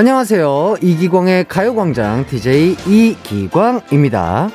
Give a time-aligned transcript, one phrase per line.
[0.00, 0.76] 안녕하세요.
[0.80, 4.48] 이기광의 가요광장 DJ 이기광입니다.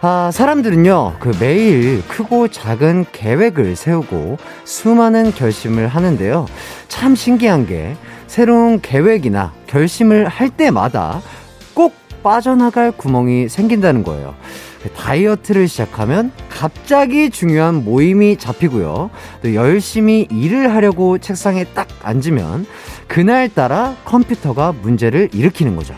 [0.00, 6.46] 아, 사람들은요, 그 매일 크고 작은 계획을 세우고 수많은 결심을 하는데요.
[6.88, 7.96] 참 신기한 게
[8.28, 11.47] 새로운 계획이나 결심을 할 때마다 꼭
[12.22, 14.34] 빠져나갈 구멍이 생긴다는 거예요.
[14.82, 19.10] 그 다이어트를 시작하면 갑자기 중요한 모임이 잡히고요.
[19.42, 22.66] 또 열심히 일을 하려고 책상에 딱 앉으면
[23.08, 25.94] 그날따라 컴퓨터가 문제를 일으키는 거죠.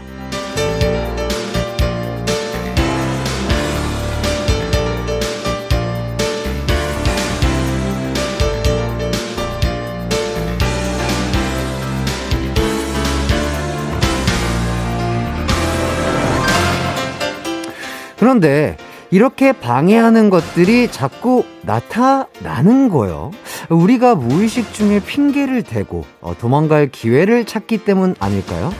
[18.20, 18.76] 그런데
[19.10, 23.32] 이렇게 방해하는 것들이 자꾸 나타나는 거예요.
[23.70, 28.72] 우리가 무의식 중에 핑계를 대고 어, 도망갈 기회를 찾기 때문 아닐까요?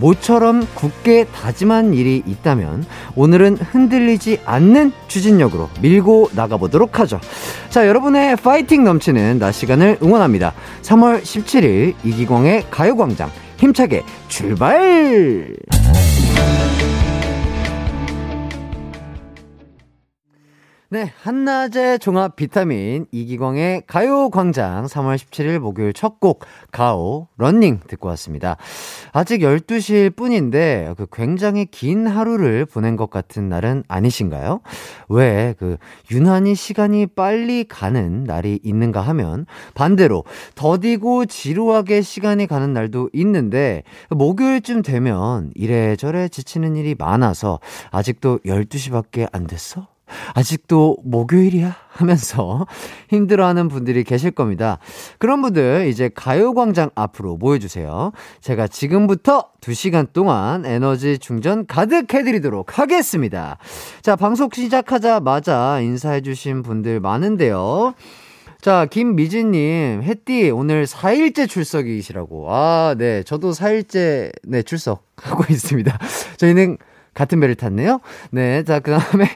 [0.00, 7.20] 모처럼 굳게 다짐한 일이 있다면 오늘은 흔들리지 않는 추진력으로 밀고 나가보도록 하죠.
[7.68, 10.54] 자, 여러분의 파이팅 넘치는 낮 시간을 응원합니다.
[10.82, 15.77] 3월 17일 이기광의 가요광장 힘차게 출발!
[20.90, 28.08] 네, 한낮의 종합 비타민 이기광의 가요 광장 3월 17일 목요일 첫 곡 가오 런닝 듣고
[28.08, 28.56] 왔습니다.
[29.12, 34.60] 아직 12시일 뿐인데 그 굉장히 긴 하루를 보낸 것 같은 날은 아니신가요?
[35.10, 35.76] 왜 그
[36.10, 44.80] 유난히 시간이 빨리 가는 날이 있는가 하면 반대로 더디고 지루하게 시간이 가는 날도 있는데 목요일쯤
[44.80, 49.97] 되면 이래저래 지치는 일이 많아서 아직도 12시밖에 안 됐어?
[50.34, 51.76] 아직도 목요일이야?
[51.98, 52.66] 하면서
[53.08, 54.78] 힘들어하는 분들이 계실 겁니다.
[55.18, 58.12] 그런 분들 이제 가요광장 앞으로 모여주세요.
[58.40, 63.58] 제가 지금부터 2시간 동안 에너지 충전 가득 해드리도록 하겠습니다.
[64.02, 67.94] 자, 방송 시작하자마자 인사해주신 분들 많은데요.
[68.60, 72.46] 자, 김미진님, 햇띠, 오늘 4일째 출석이시라고.
[72.52, 73.22] 아, 네.
[73.22, 75.96] 저도 4일째, 네, 출석하고 있습니다.
[76.38, 76.76] 저희는
[77.18, 77.98] 같은 배를 탔네요.
[78.30, 79.26] 네, 자, 그 다음에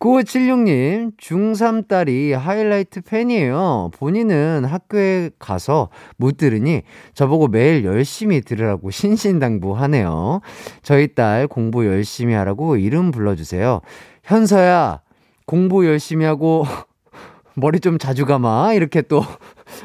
[0.00, 3.92] 9576님, 중3 딸이 하이라이트 팬이에요.
[3.96, 6.82] 본인은 학교에 가서 못 들으니
[7.14, 10.40] 저보고 매일 열심히 들으라고 신신당부하네요.
[10.82, 13.82] 저희 딸 공부 열심히 하라고 이름 불러주세요.
[14.24, 15.02] 현서야,
[15.46, 16.66] 공부 열심히 하고
[17.54, 18.74] 머리 좀 자주 감아.
[18.74, 19.22] 이렇게 또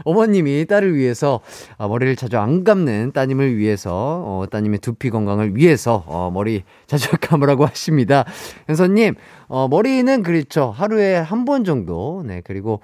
[0.06, 1.40] 어머님이 딸을 위해서
[1.78, 3.92] 어, 머리를 자주 안 감는 따님을 위해서
[4.26, 8.26] 어, 따님의 두피 건강을 위해서 어, 머리 자주 감으라고 하십니다.
[8.68, 9.16] 현서님
[9.48, 10.72] 어, 머리는 그렇죠.
[10.72, 12.80] 하루에 한 번 정도 네 그리고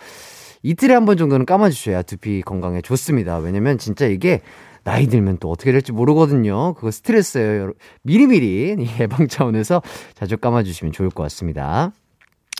[0.64, 3.38] 이틀에 한 번 정도는 감아주셔야 두피 건강에 좋습니다.
[3.38, 4.42] 왜냐면 진짜 이게
[4.84, 6.74] 나이 들면 또 어떻게 될지 모르거든요.
[6.74, 7.74] 그거 스트레스예요.
[8.04, 9.82] 미리미리 예방 차원에서
[10.16, 11.92] 자주 감아주시면 좋을 것 같습니다.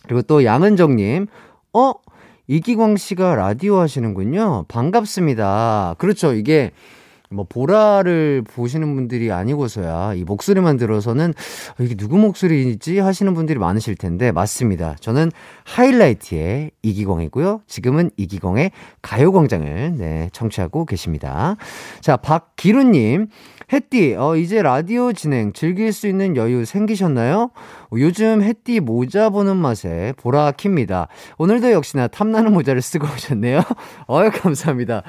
[0.06, 1.28] 그리고 또 양은정님,
[1.74, 1.92] 어?
[2.50, 4.66] 이기광 씨가 라디오 하시는군요.
[4.70, 5.94] 반갑습니다.
[6.00, 6.34] 그렇죠.
[6.34, 6.72] 이게
[7.30, 11.36] 뭐 보라를 보시는 분들이 아니고서야 이 목소리만 들어서는
[11.80, 14.96] 어, 이게 누구 목소리인지 하시는 분들이 많으실 텐데 맞습니다.
[15.00, 15.32] 저는
[15.66, 17.62] 하이라이트의 이기광이고요.
[17.68, 18.72] 지금은 이기광의
[19.04, 21.56] 가요광장을 네, 청취하고 계십니다.
[22.02, 23.28] 자, 박기루님.
[23.72, 27.52] 햇띠, 어, 이제 라디오 진행 즐길 수 있는 여유 생기셨나요?
[27.94, 31.08] 요즘 햇띠 모자 보는 맛에 보라 킵니다.
[31.38, 33.62] 오늘도 역시나 탐나는 모자를 쓰고 오셨네요.
[34.10, 35.04] 어유 감사합니다.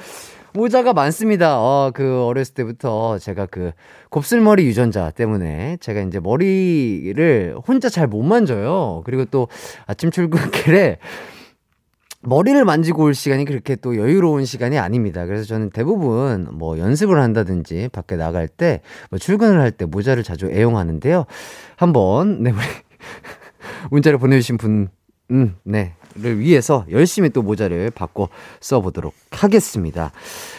[0.53, 1.59] 모자가 많습니다.
[1.59, 3.71] 어, 그 어렸을 때부터 제가 그
[4.11, 9.03] 곱슬머리 유전자 때문에 제가 이제 머리를 혼자 잘 못 만져요.
[9.07, 9.49] 그리고 또
[9.87, 10.99] 아침 출근길에
[12.23, 15.25] 머리를 만지고 올 시간이 그렇게 또 여유로운 시간이 아닙니다.
[15.25, 20.47] 그래서 저는 대부분 뭐 연습을 한다든지 밖에 나갈 때, 뭐 출근을 할 때 모자를 자주
[20.51, 21.25] 애용하는데요.
[21.77, 22.59] 한번, 네, 우리
[23.91, 24.89] 문자를 보내주신 분,
[25.31, 28.29] 음, 네, 를 위해서 열심히 또 모자를 바꿔
[28.61, 30.11] 써보도록 하겠습니다.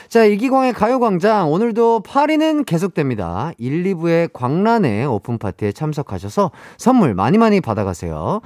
[0.08, 1.52] 자, 이기광의 가요광장.
[1.52, 3.52] 오늘도 파리는 계속됩니다.
[3.58, 8.42] 1, 2부의 광란의 오픈파티에 참석하셔서 선물 많이 많이 받아가세요.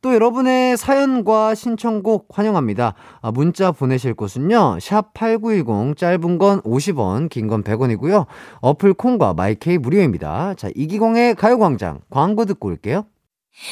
[0.00, 2.94] 또 여러분의 사연과 신청곡 환영합니다.
[3.20, 4.78] 아, 문자 보내실 곳은요.
[4.80, 8.26] 샵 8910 짧은 건 50원, 긴 건 100원이고요.
[8.60, 10.54] 어플 콩과 마이케이 무료입니다.
[10.54, 13.06] 자, 이기광의 가요광장 광고 듣고 올게요.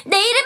[0.07, 0.46] 내 이름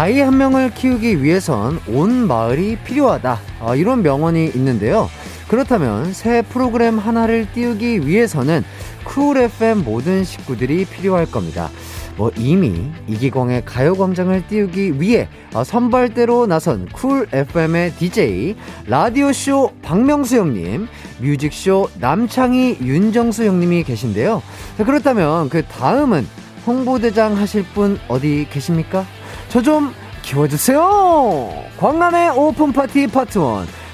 [0.00, 3.38] 아이 한 명을 키우기 위해선 온 마을이 필요하다.
[3.60, 5.10] 아, 이런 명언이 있는데요.
[5.46, 8.64] 그렇다면 새 프로그램 하나를 띄우기 위해서는
[9.04, 11.68] 쿨 FM 모든 식구들이 필요할 겁니다.
[12.16, 18.56] 뭐 이미 이기광의 가요광장을 띄우기 위해 어, 선발대로 나선 쿨 FM의 DJ
[18.86, 20.88] 라디오쇼 박명수 형님
[21.18, 24.42] 뮤직쇼 남창희 윤정수 형님이 계신데요
[24.78, 26.26] 그렇다면 그 다음은
[26.66, 29.04] 홍보대장 하실 분 어디 계십니까?
[29.50, 29.92] 저 좀
[30.22, 33.44] 키워주세요 광란의 오픈 파티 파트 1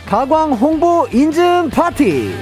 [0.06, 2.34] 가광 홍보 인증 파티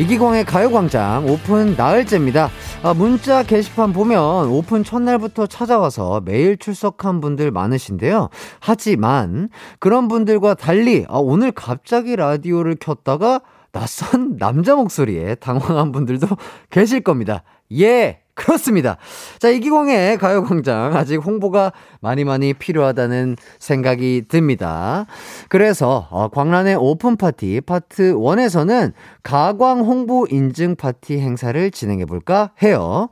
[0.00, 2.48] 이기광의 가요광장 오픈 나흘째입니다.
[2.82, 8.30] 아, 문자 게시판 보면 오픈 첫날부터 찾아와서 매일 출석한 분들 많으신데요.
[8.58, 13.42] 하지만 그런 분들과 달리 아, 오늘 갑자기 라디오를 켰다가
[13.72, 16.26] 낯선 남자 목소리에 당황한 분들도
[16.70, 17.42] 계실 겁니다.
[17.78, 18.19] 예!
[18.40, 18.96] 그렇습니다.
[19.38, 20.96] 자, 이기광의 가요광장.
[20.96, 25.04] 아직 홍보가 많이 많이 필요하다는 생각이 듭니다.
[25.48, 28.92] 그래서, 어, 광란의 오픈파티 파트 1에서는
[29.22, 33.08] 가광 홍보 인증 파티 행사를 진행해볼까 해요.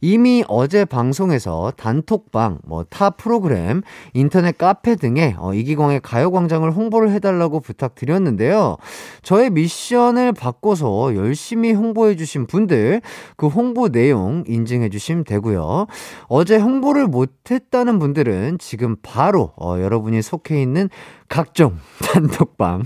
[0.00, 3.82] 이미 어제 방송에서 단톡방, 뭐 타 프로그램,
[4.14, 8.76] 인터넷 카페 등에 어, 이기광의 가요광장을 홍보를 해달라고 부탁드렸는데요.
[9.22, 13.02] 저의 미션을 받고서 열심히 홍보해주신 분들,
[13.36, 15.86] 그 홍보 내용 인증해주시면 되고요.
[16.28, 20.88] 어제 홍보를 못했다는 분들은 지금 바로 어, 여러분이 속해 있는
[21.28, 22.84] 각종 단톡방,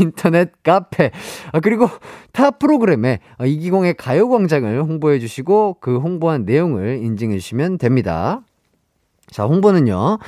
[0.00, 1.10] 인터넷 카페,
[1.52, 1.88] 아, 그리고
[2.32, 8.42] 타 프로그램에 이기광의 가요광장을 홍보해 주시고 그 홍보한 내용을 인증해 주시면 됩니다.
[9.30, 10.18] 자, 홍보는요.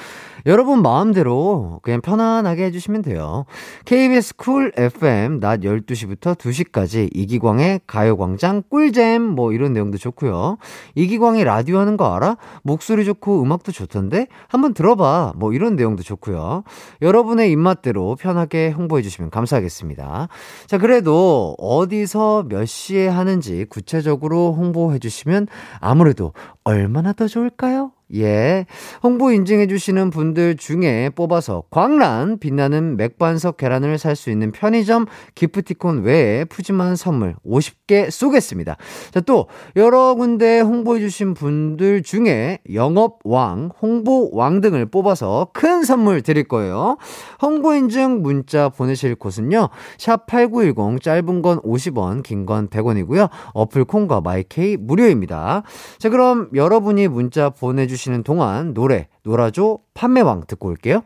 [0.46, 3.44] 여러분 마음대로 그냥 편안하게 해주시면 돼요.
[3.84, 10.58] KBS 쿨 FM 낮 12시부터 2시까지 이기광의 가요광장 꿀잼 뭐 이런 내용도 좋고요.
[10.94, 12.36] 이기광이 라디오 하는 거 알아?
[12.62, 14.28] 목소리 좋고 음악도 좋던데?
[14.48, 15.34] 한번 들어봐.
[15.36, 16.64] 뭐 이런 내용도 좋고요.
[17.02, 20.28] 여러분의 입맛대로 편하게 홍보해 주시면 감사하겠습니다.
[20.66, 25.48] 자, 그래도 어디서 몇 시에 하는지 구체적으로 홍보해 주시면
[25.80, 26.32] 아무래도
[26.64, 27.92] 얼마나 더 좋을까요?
[28.14, 28.64] 예.
[29.02, 35.06] 홍보 인증해주시는 분들 중에 뽑아서 광란 빛나는 맥반석 계란을 살 수 있는 편의점
[35.36, 38.76] 기프티콘 외에 푸짐한 선물 50개 쏘겠습니다.
[39.12, 39.46] 자, 또
[39.76, 46.96] 여러 군데 홍보해주신 분들 중에 영업왕, 홍보왕 등을 뽑아서 큰 선물 드릴 거예요.
[47.42, 49.68] 홍보 인증 문자 보내실 곳은요.
[49.98, 53.28] 샵8910 짧은 건 50원, 긴 건 100원이고요.
[53.52, 55.62] 어플 콩과 마이케이 무료입니다.
[55.98, 61.02] 자, 그럼 여러분이 문자 보내주신 주시는 동안 노래 노라조 판매왕 듣고 올게요.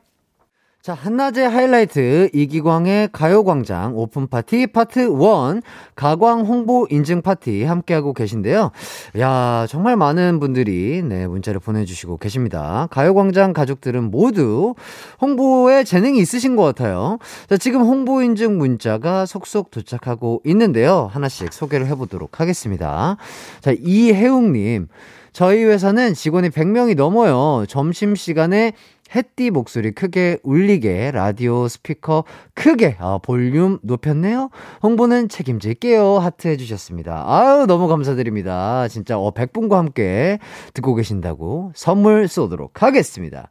[0.83, 5.63] 자, 한낮의 하이라이트 이기광의 가요광장 오픈파티 파트 1
[5.95, 8.73] 가광 홍보 인증 파티 함께하고 계신데요.
[9.21, 12.89] 야, 정말 많은 분들이 네, 문자를 보내주시고 계십니다.
[12.91, 14.75] 가요광장 가족들은 모두
[15.21, 17.19] 홍보에 재능이 있으신 것 같아요.
[17.49, 21.09] 자, 지금 홍보 인증 문자가 속속 도착하고 있는데요.
[21.13, 23.17] 하나씩 소개를 해보도록 하겠습니다.
[23.61, 24.89] 자, 이혜웅님.
[25.33, 27.65] 저희 회사는 직원이 100명이 넘어요.
[27.67, 28.73] 점심시간에
[29.15, 32.25] 햇띠 목소리 크게 울리게 라디오 스피커
[32.55, 34.51] 크게 아, 볼륨 높였네요.
[34.83, 36.19] 홍보는 책임질게요.
[36.19, 37.25] 하트 해주셨습니다.
[37.27, 38.89] 아유 너무 감사드립니다.
[38.89, 40.39] 진짜 어 100분과 함께
[40.75, 43.49] 듣고 계신다고 선물 쏘도록 하겠습니다.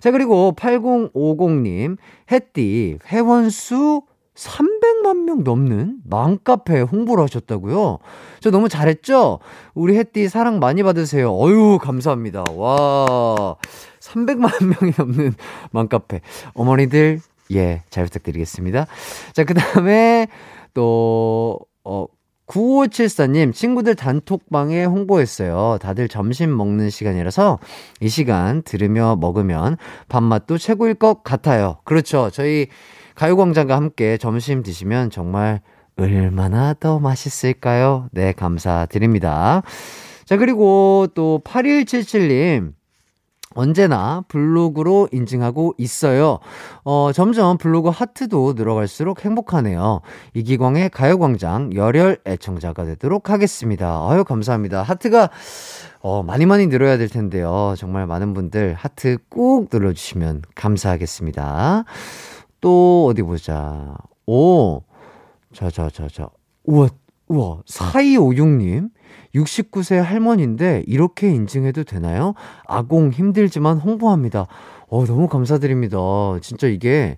[0.00, 1.96] 자 그리고 8050님
[2.30, 4.02] 햇띠 회원수
[4.34, 7.98] 300만 명 넘는 맘카페 홍보를 하셨다고요?
[8.40, 9.40] 저 너무 잘했죠?
[9.74, 11.32] 우리 햇띠 사랑 많이 받으세요.
[11.34, 12.44] 어유 감사합니다.
[12.54, 13.56] 와,
[14.00, 15.34] 300만 명이 넘는
[15.72, 16.20] 맘카페.
[16.54, 17.20] 어머니들,
[17.52, 18.86] 예, 잘 부탁드리겠습니다.
[19.32, 20.28] 자, 그 다음에
[20.74, 22.06] 또, 어,
[22.46, 25.78] 9574님, 친구들 단톡방에 홍보했어요.
[25.80, 27.60] 다들 점심 먹는 시간이라서
[28.00, 29.76] 이 시간 들으며 먹으면
[30.08, 31.76] 밥맛도 최고일 것 같아요.
[31.84, 32.28] 그렇죠.
[32.32, 32.66] 저희
[33.20, 35.60] 가요광장과 함께 점심 드시면 정말
[35.98, 38.08] 얼마나 더 맛있을까요?
[38.12, 39.62] 네, 감사드립니다.
[40.24, 42.72] 자, 그리고 또 8177님.
[43.54, 46.38] 언제나 블로그로 인증하고 있어요.
[46.84, 50.00] 어, 점점 블로그 하트도 늘어갈수록 행복하네요.
[50.32, 54.06] 이기광의 가요광장 열혈 애청자가 되도록 하겠습니다.
[54.08, 54.82] 아유, 감사합니다.
[54.82, 55.28] 하트가,
[56.00, 57.74] 어, 많이 많이 늘어야 될 텐데요.
[57.76, 61.84] 정말 많은 분들 하트 꾹 눌러주시면 감사하겠습니다.
[62.60, 63.96] 또, 어디 보자.
[64.26, 64.82] 오,
[65.52, 66.28] 자, 자, 자, 자.
[66.64, 66.88] 우와,
[67.28, 68.90] 우와, 4256님.
[69.34, 72.34] 69세 할머니인데 이렇게 인증해도 되나요?
[72.66, 74.46] 아공 힘들지만 홍보합니다.
[74.88, 75.98] 어, 너무 감사드립니다.
[76.42, 77.16] 진짜 이게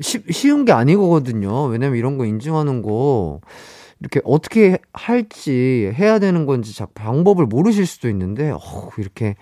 [0.00, 1.64] 쉬, 쉬운 게 아니거든요.
[1.66, 3.40] 왜냐면 이런 거 인증하는 거
[4.00, 8.58] 이렇게 어떻게 할지 해야 되는 건지 방법을 모르실 수도 있는데 어,
[8.98, 9.36] 이렇게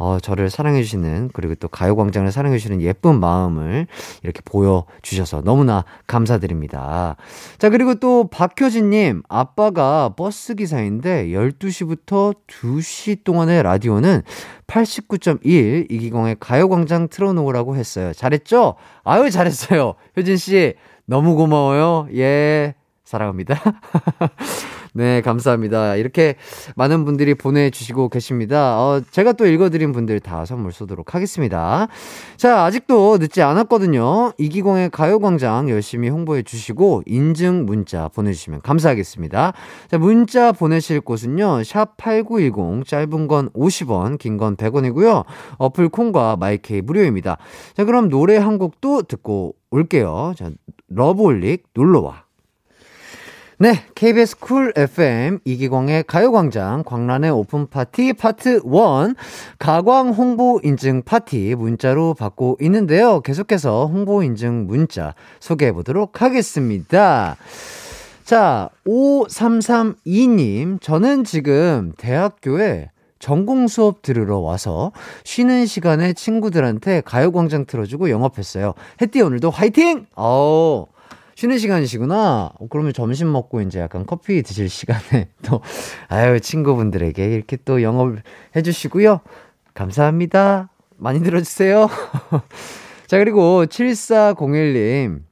[0.00, 3.86] 어, 저를 사랑해주시는, 그리고 또 가요광장을 사랑해주시는 예쁜 마음을
[4.22, 7.16] 이렇게 보여주셔서 너무나 감사드립니다.
[7.58, 14.22] 자, 그리고 또 박효진님, 아빠가 버스기사인데 12시부터 2시 동안의 라디오는
[14.66, 18.14] 89.1 이기광의 가요광장 틀어놓으라고 했어요.
[18.14, 18.76] 잘했죠?
[19.04, 19.96] 아유, 잘했어요.
[20.16, 22.08] 효진씨, 너무 고마워요.
[22.14, 23.60] 예, 사랑합니다.
[24.92, 25.96] 네, 감사합니다.
[25.96, 26.34] 이렇게
[26.74, 28.80] 많은 분들이 보내주시고 계십니다.
[28.80, 31.86] 어, 제가 또 읽어드린 분들 다 선물 쏘도록 하겠습니다.
[32.36, 34.32] 자, 아직도 늦지 않았거든요.
[34.38, 39.52] 이기광의 가요광장 열심히 홍보해 주시고, 인증 문자 보내주시면 감사하겠습니다.
[39.90, 45.24] 자, 문자 보내실 곳은요, 샵8910, 짧은 건 50원, 긴 건 100원이고요.
[45.58, 47.36] 어플 콩과 마이케이 무료입니다.
[47.76, 50.32] 자, 그럼 노래 한 곡도 듣고 올게요.
[50.36, 50.50] 자,
[50.88, 52.29] 러브홀릭 놀러와.
[53.62, 59.14] 네, KBS 쿨 FM 이기광의 가요광장 광란의 오픈 파티 파트 1
[59.58, 63.20] 가광 홍보 인증 파티 문자로 받고 있는데요.
[63.20, 67.36] 계속해서 홍보 인증 문자 소개해 보도록 하겠습니다.
[68.24, 72.88] 자, 5332님, 저는 지금 대학교에
[73.18, 74.92] 전공 수업 들으러 와서
[75.24, 78.72] 쉬는 시간에 친구들한테 가요광장 틀어주고 영업했어요.
[79.02, 80.06] 햇띠 오늘도 화이팅!
[80.16, 80.86] 어
[81.40, 82.52] 쉬는 시간이시구나.
[82.54, 85.62] 어, 그러면 점심 먹고 이제 약간 커피 드실 시간에 또,
[86.08, 88.22] 아유, 친구분들에게 이렇게 또 영업을
[88.54, 89.20] 해주시고요.
[89.72, 90.68] 감사합니다.
[90.98, 91.88] 많이 들어주세요.
[93.08, 95.22] 자, 그리고 7401님,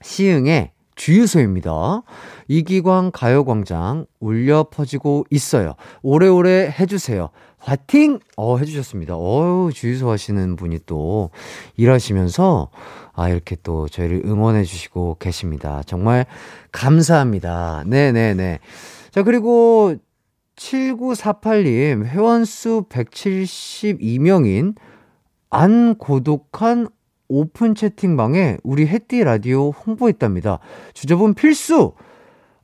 [0.00, 2.02] 시흥의 주유소입니다.
[2.48, 5.74] 이기광 가요광장 울려 퍼지고 있어요.
[6.02, 7.28] 오래오래 해주세요.
[7.58, 8.18] 화팅!
[8.36, 9.16] 어, 해주셨습니다.
[9.16, 11.30] 어우, 주유소 하시는 분이 또
[11.76, 12.70] 일하시면서
[13.12, 15.82] 아, 이렇게 또 저희를 응원해 주시고 계십니다.
[15.86, 16.26] 정말
[16.72, 17.84] 감사합니다.
[17.86, 18.58] 네네네.
[19.10, 19.96] 자, 그리고
[20.56, 24.74] 7948님, 회원수 172명인
[25.50, 26.88] 안 고독한
[27.28, 30.58] 오픈 채팅방에 우리 해띠 라디오 홍보했답니다.
[30.94, 31.92] 주저분 필수!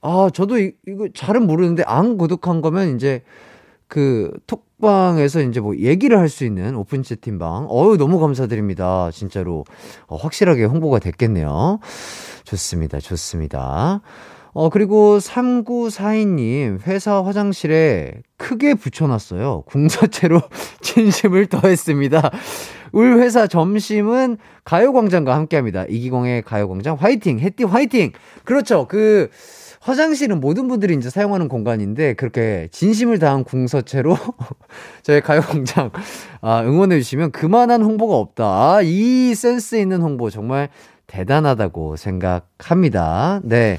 [0.00, 3.22] 아, 저도 이, 이거 잘은 모르는데 안 고독한 거면 이제
[3.88, 7.66] 그 톡방에서 이제 뭐 얘기를 할 수 있는 오픈 채팅방.
[7.70, 9.10] 어유 너무 감사드립니다.
[9.12, 9.64] 진짜로.
[10.06, 11.78] 어, 확실하게 홍보가 됐겠네요.
[12.44, 12.98] 좋습니다.
[13.00, 14.00] 좋습니다.
[14.54, 19.62] 어, 그리고 3942님, 회사 화장실에 크게 붙여놨어요.
[19.66, 20.40] 궁서체로
[20.82, 22.30] 진심을 더했습니다.
[22.92, 25.84] 울 회사 점심은 가요광장과 함께 합니다.
[25.88, 27.38] 이기광의 가요광장 화이팅!
[27.40, 28.12] 해띠 화이팅!
[28.44, 28.86] 그렇죠.
[28.86, 29.30] 그,
[29.82, 34.16] 화장실은 모든 분들이 이제 사용하는 공간인데 그렇게 진심을 다한 궁서체로
[35.02, 35.90] 저희 가요광장
[36.40, 38.44] 아, 응원해 주시면 그만한 홍보가 없다.
[38.44, 40.68] 아, 이 센스 있는 홍보 정말
[41.08, 43.40] 대단하다고 생각합니다.
[43.42, 43.78] 네.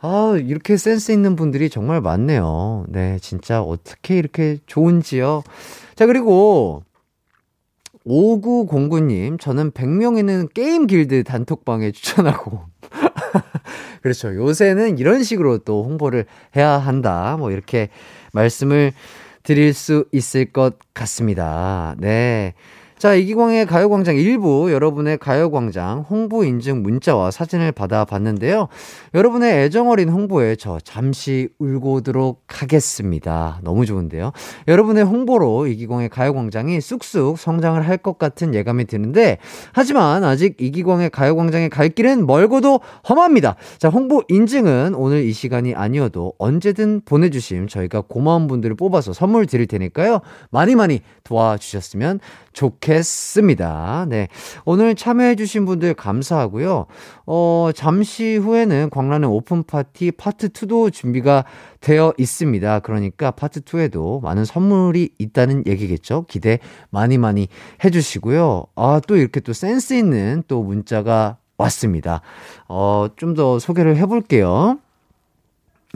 [0.00, 2.86] 아, 이렇게 센스 있는 분들이 정말 많네요.
[2.88, 5.44] 네, 진짜 어떻게 이렇게 좋은지요.
[5.94, 6.82] 자, 그리고
[8.08, 12.62] 5909님, 저는 100명 있는 게임 길드 단톡방에 추천하고
[14.02, 14.34] 그렇죠.
[14.34, 16.24] 요새는 이런 식으로 또 홍보를
[16.56, 17.36] 해야 한다.
[17.38, 17.90] 뭐 이렇게
[18.32, 18.92] 말씀을
[19.42, 21.94] 드릴 수 있을 것 같습니다.
[21.98, 22.54] 네.
[22.98, 28.66] 자, 이기광의 가요광장 일부 여러분의 가요광장 홍보 인증 문자와 사진을 받아봤는데요.
[29.14, 33.60] 여러분의 애정어린 홍보에 저 잠시 울고 오도록 하겠습니다.
[33.62, 34.32] 너무 좋은데요.
[34.66, 39.38] 여러분의 홍보로 이기광의 가요광장이 쑥쑥 성장을 할 것 같은 예감이 드는데,
[39.72, 43.56] 하지만 아직 이기광의 가요광장에 갈 길은 멀고도 험합니다.
[43.78, 49.66] 자, 홍보 인증은 오늘 이 시간이 아니어도 언제든 보내주심 저희가 고마운 분들을 뽑아서 선물 드릴
[49.66, 50.20] 테니까요.
[50.50, 52.18] 많이 많이 도와주셨으면
[52.52, 52.87] 좋겠습니다.
[54.08, 54.28] 네.
[54.64, 56.86] 오늘 참여해주신 분들 감사하고요.
[57.26, 61.44] 어, 잠시 후에는 광란의 오픈 파티 파트 2도 준비가
[61.80, 62.80] 되어 있습니다.
[62.80, 66.24] 그러니까 파트 2에도 많은 선물이 있다는 얘기겠죠.
[66.28, 66.58] 기대
[66.90, 67.48] 많이 많이
[67.84, 68.64] 해주시고요.
[68.74, 72.22] 아, 또 이렇게 또 센스 있는 또 문자가 왔습니다.
[72.68, 74.78] 어, 좀 더 소개를 해볼게요.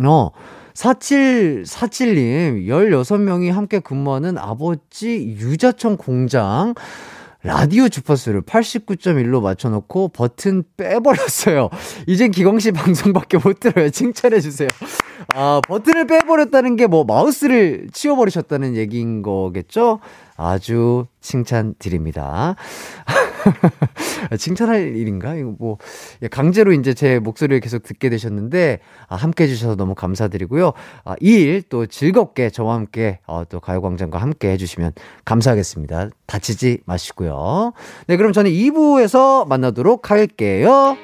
[0.05, 0.31] 어,
[0.75, 6.75] 4747님, 16명이 함께 근무하는 아버지 유자청 공장.
[7.45, 11.71] 라디오 주파수를 89.1로 맞춰놓고 버튼 빼버렸어요.
[12.07, 13.91] 이젠 기광 씨 방송밖에 못 들어요.
[13.91, 14.69] 칭찬해주세요.
[15.35, 19.99] 아, 버튼을 빼버렸다는 게 뭐 마우스를 치워버리셨다는 얘기인 거겠죠?
[20.37, 22.55] 아주 칭찬 드립니다.
[24.39, 25.35] 칭찬할 일인가?
[25.35, 25.79] 이거 뭐,
[26.23, 30.73] 예, 강제로 이제 제 목소리를 계속 듣게 되셨는데, 아, 함께 해주셔서 너무 감사드리고요.
[31.05, 34.93] 아, 이일 또 즐겁게 저와 함께, 어, 또 가요광장과 함께 해주시면
[35.25, 36.11] 감사하겠습니다.
[36.27, 37.73] 다치지 마시고요.
[38.07, 40.97] 네, 그럼 저는 2부에서 만나도록 할게요.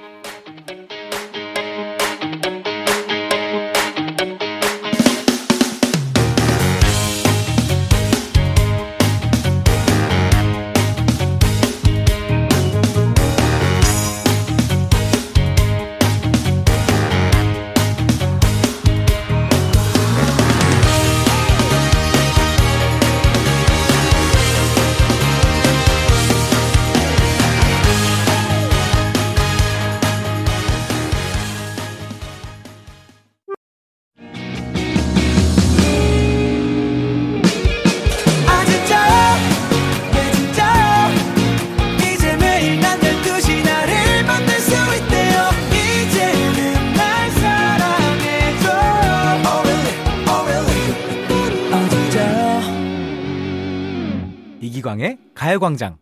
[55.58, 55.96] 가요광장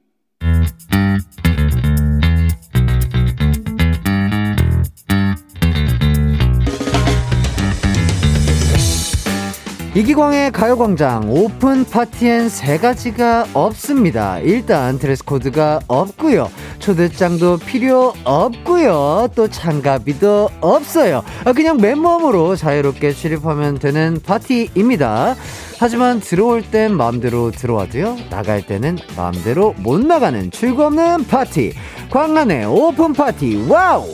[9.95, 14.39] 이기광의 가요광장 오픈 파티엔 세 가지가 없습니다.
[14.41, 16.51] 일단 드레스 코드가 없고요.
[16.87, 19.31] 초대장도 필요 없고요.
[19.35, 21.25] 또 참가비도 없어요.
[21.45, 25.35] 아, 그냥 맨몸으로 자유롭게 출입하면 되는 파티입니다.
[25.81, 28.19] 하지만 들어올 땐 마음대로 들어와도요.
[28.31, 31.73] 나갈 때는 마음대로 못 나가는 출구 없는 파티.
[32.11, 33.67] 광란의 오픈 파티.
[33.69, 34.07] 와우!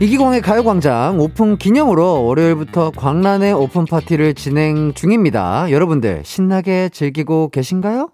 [0.00, 5.72] 이기광의 가요광장 오픈 기념으로 월요일부터 광란의 오픈 파티를 진행 중입니다.
[5.72, 8.10] 여러분들 신나게 즐기고 계신가요?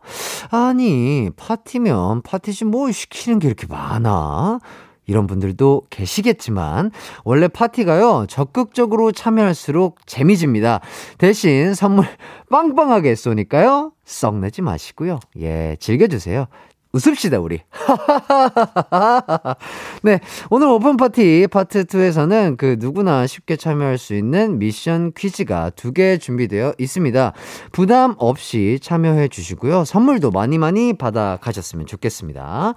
[0.51, 4.61] 아니 파티면 파티지 뭐 시키는 게 이렇게 많아?
[5.05, 6.91] 이런 분들도 계시겠지만
[7.23, 10.81] 원래 파티가요 적극적으로 참여할수록 재미집니다.
[11.19, 12.07] 대신 선물
[12.51, 15.21] 빵빵하게 쏘니까요 썩내지 마시고요.
[15.39, 16.47] 예 즐겨주세요.
[16.95, 17.61] 웃읍시다, 우리.
[20.03, 20.21] 네.
[20.49, 26.75] 오늘 오픈파티 파트 2에서는 그 누구나 쉽게 참여할 수 있는 미션 퀴즈가 두 개 준비되어
[26.79, 27.33] 있습니다.
[27.73, 29.85] 부담 없이 참여해 주시고요.
[29.85, 32.75] 선물도 많이 많이 받아 가셨으면 좋겠습니다.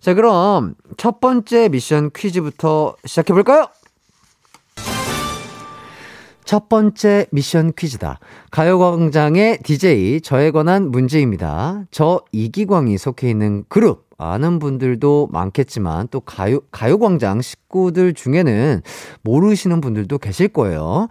[0.00, 3.66] 자, 그럼 첫 번째 미션 퀴즈부터 시작해 볼까요?
[6.44, 8.18] 첫 번째 미션 퀴즈다.
[8.50, 11.84] 가요광장의 DJ 저에 관한 문제입니다.
[11.90, 18.82] 저 이기광이 속해 있는 그룹 아는 분들도 많겠지만 또 가요 가요광장 식구들 중에는
[19.22, 21.08] 모르시는 분들도 계실 거예요.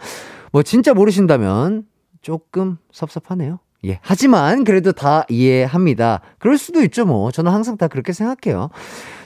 [0.51, 1.85] 뭐 진짜 모르신다면
[2.21, 3.59] 조금 섭섭하네요.
[3.85, 3.99] 예.
[4.01, 6.21] 하지만 그래도 다 이해합니다.
[6.39, 7.31] 그럴 수도 있죠, 뭐.
[7.31, 8.69] 저는 항상 다 그렇게 생각해요.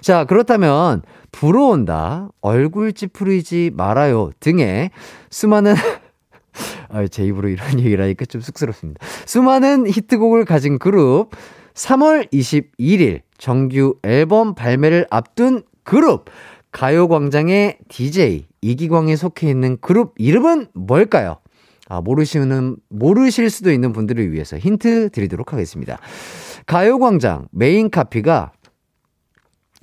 [0.01, 4.91] 자, 그렇다면 부러운다, 얼굴 찌푸리지 말아요 등의
[5.29, 5.75] 수많은
[6.89, 9.05] 아, 제 입으로 이런 얘기를 하니까 좀 쑥스럽습니다.
[9.25, 11.31] 수많은 히트곡을 가진 그룹
[11.73, 16.29] 3월 21일 정규 앨범 발매를 앞둔 그룹
[16.71, 21.37] 가요광장의 DJ 이기광에 속해 있는 그룹 이름은 뭘까요?
[21.89, 25.97] 아, 모르시는, 모르실 수도 있는 분들을 위해서 힌트 드리도록 하겠습니다.
[26.65, 28.51] 가요광장 메인 카피가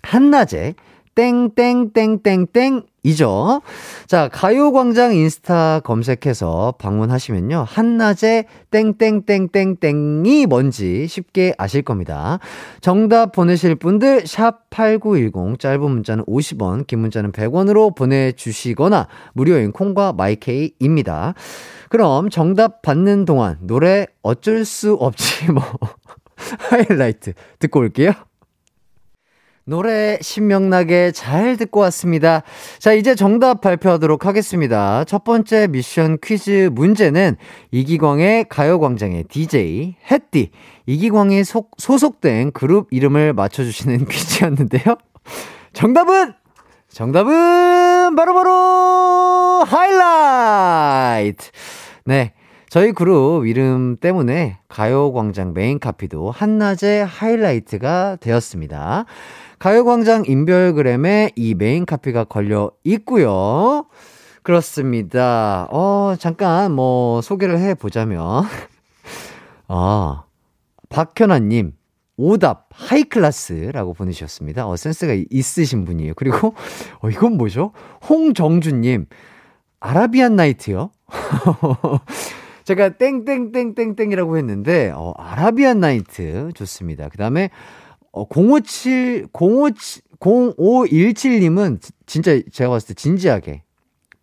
[0.02, 0.74] 한낮에
[1.14, 3.60] 땡땡땡땡땡 이죠.
[4.06, 7.64] 자, 가요광장 인스타 검색해서 방문하시면요.
[7.68, 12.38] 한낮에 땡땡땡땡땡이 뭔지 쉽게 아실 겁니다.
[12.80, 21.34] 정답 보내실 분들 샵8910 짧은 문자는 50원, 긴 문자는 100원으로 보내주시거나 무료인 콩과 마이케이입니다.
[21.94, 25.62] 그럼 정답 받는 동안 노래 어쩔 수 없지 뭐
[26.58, 28.10] 하이라이트 듣고 올게요.
[29.62, 32.42] 노래 신명나게 잘 듣고 왔습니다.
[32.80, 35.04] 자, 이제 정답 발표하도록 하겠습니다.
[35.04, 37.36] 첫 번째 미션 퀴즈 문제는
[37.70, 40.50] 이기광의 가요광장의 DJ 햇띠,
[40.86, 44.96] 이기광이 속, 소속된 그룹 이름을 맞춰주시는 퀴즈였는데요.
[45.72, 46.32] 정답은!
[46.88, 51.50] 정답은 바로바로 바로 하이라이트!
[52.04, 52.34] 네.
[52.68, 59.04] 저희 그룹 이름 때문에 가요광장 메인 카피도 한낮의 하이라이트가 되었습니다.
[59.58, 63.86] 가요광장 인별그램에 이 메인 카피가 걸려 있고요.
[64.42, 65.68] 그렇습니다.
[65.70, 68.44] 어, 잠깐 뭐 소개를 해 보자면
[69.68, 70.24] 아,
[70.90, 71.72] 박현아 님
[72.16, 74.66] 오답 하이클라스라고 보내주셨습니다.
[74.66, 76.14] 어, 센스가 있으신 분이에요.
[76.14, 76.54] 그리고
[77.00, 77.72] 어, 이건 뭐죠?
[78.08, 79.06] 홍정주님
[79.80, 80.90] 아라비안 나이트요?
[82.64, 87.08] 제가 땡땡땡땡땡이라고 했는데, 어, 아라비안 나이트 좋습니다.
[87.08, 87.50] 그 다음에,
[88.12, 93.62] 어, 057, 057, 0517님은 진짜 제가 봤을 때 진지하게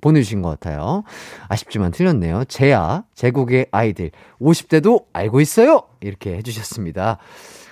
[0.02, 1.04] 보내주신 것 같아요.
[1.48, 2.46] 아쉽지만 틀렸네요.
[2.46, 5.84] 제야, 제국의 아이들, 50대도 알고 있어요!
[6.02, 7.20] 이렇게 해주셨습니다.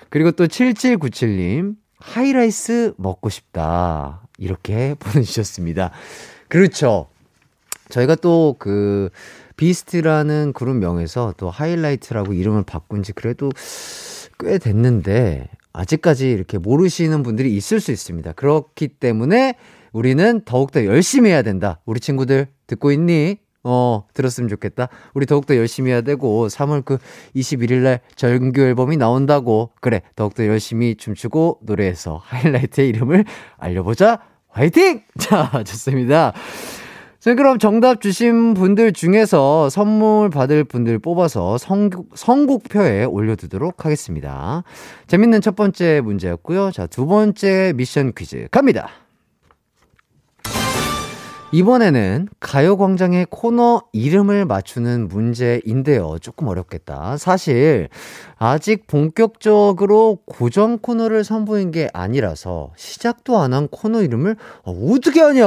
[0.10, 4.22] 그리고 또 7797님, 하이라이스 먹고 싶다.
[4.38, 5.92] 이렇게 보내주셨습니다.
[6.48, 7.08] 그렇죠.
[7.90, 9.10] 저희가 또 그,
[9.58, 13.50] 비스트라는 그룹 명에서 또 하이라이트라고 이름을 바꾼 지 그래도
[14.40, 18.32] 꽤 됐는데, 아직까지 이렇게 모르시는 분들이 있을 수 있습니다.
[18.34, 19.56] 그렇기 때문에
[19.92, 21.80] 우리는 더욱더 열심히 해야 된다.
[21.86, 23.38] 우리 친구들 듣고 있니?
[23.64, 24.88] 어, 들었으면 좋겠다.
[25.14, 26.98] 우리 더욱더 열심히 해야 되고, 3월 그
[27.36, 29.72] 21일날 정규 앨범이 나온다고.
[29.82, 33.26] 그래, 더욱더 열심히 춤추고 노래해서 하이라이트의 이름을
[33.58, 34.22] 알려보자.
[34.48, 35.02] 화이팅!
[35.20, 36.34] 자, 좋습니다.
[37.20, 44.64] 자, 그럼 정답 주신 분들 중에서 선물 받을 분들 뽑아서 선곡, 선곡표에 올려두도록 하겠습니다.
[45.08, 46.72] 재밌는 첫 번째 문제였고요.
[46.72, 48.88] 자, 두 번째 미션 퀴즈 갑니다.
[51.52, 56.20] 이번에는 가요광장의 코너 이름을 맞추는 문제인데요.
[56.22, 57.18] 조금 어렵겠다.
[57.18, 57.90] 사실,
[58.38, 65.44] 아직 본격적으로 고정 코너를 선보인 게 아니라서 시작도 안 한 코너 이름을 어, 어떻게 하냐!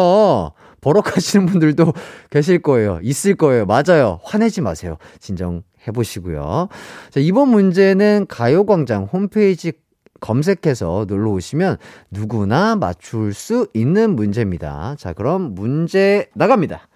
[0.83, 1.95] 버럭하시는 분들도
[2.29, 2.99] 계실 거예요.
[3.03, 3.65] 있을 거예요.
[3.65, 4.21] 맞아요.
[4.23, 4.99] 화내지 마세요.
[5.19, 5.63] 진정해
[5.95, 6.69] 보시고요.
[7.11, 9.73] 자, 이번 문제는 가요광장 홈페이지
[10.21, 11.79] 검색해서 놀러 오시면
[12.11, 14.95] 누구나 맞출 수 있는 문제입니다.
[14.99, 16.89] 자, 그럼 문제 나갑니다.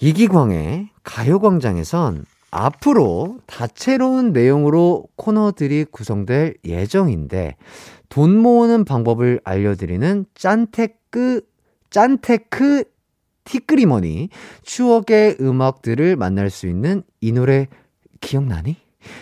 [0.00, 7.56] 이기광의 가요광장에선 앞으로 다채로운 내용으로 코너들이 구성될 예정인데
[8.08, 11.42] 돈 모으는 방법을 알려드리는 짠테크,
[11.90, 12.84] 짠테크
[13.44, 14.28] 티끌이머니
[14.62, 17.68] 추억의 음악들을 만날 수 있는 이 노래
[18.20, 18.76] 기억나니?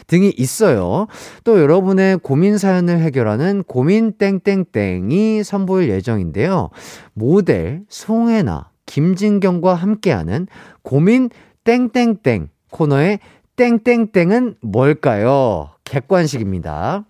[0.09, 1.07] 등이 있어요.
[1.45, 6.71] 또 여러분의 고민 사연을 해결하는 고민 땡땡땡이 선보일 예정인데요.
[7.15, 10.49] 모델 송혜나, 김진경과 함께하는
[10.83, 11.31] 고민
[11.65, 13.21] 땡땡땡 코너의
[13.57, 15.71] 땡땡땡은 뭘까요?
[15.85, 17.05] 객관식입니다.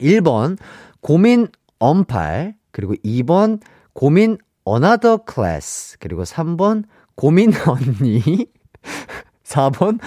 [0.00, 0.56] 1번
[1.00, 3.60] 고민 언팔 그리고 2번
[3.92, 8.46] 고민 another class 그리고 3번 고민 언니
[9.44, 9.98] 4번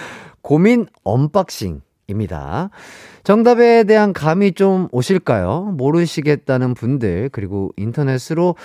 [0.42, 2.70] 고민 unboxing입니다.
[3.24, 5.74] 정답에 대한 감이 좀 오실까요?
[5.78, 8.56] 모르시겠다는 분들, 그리고 인터넷으로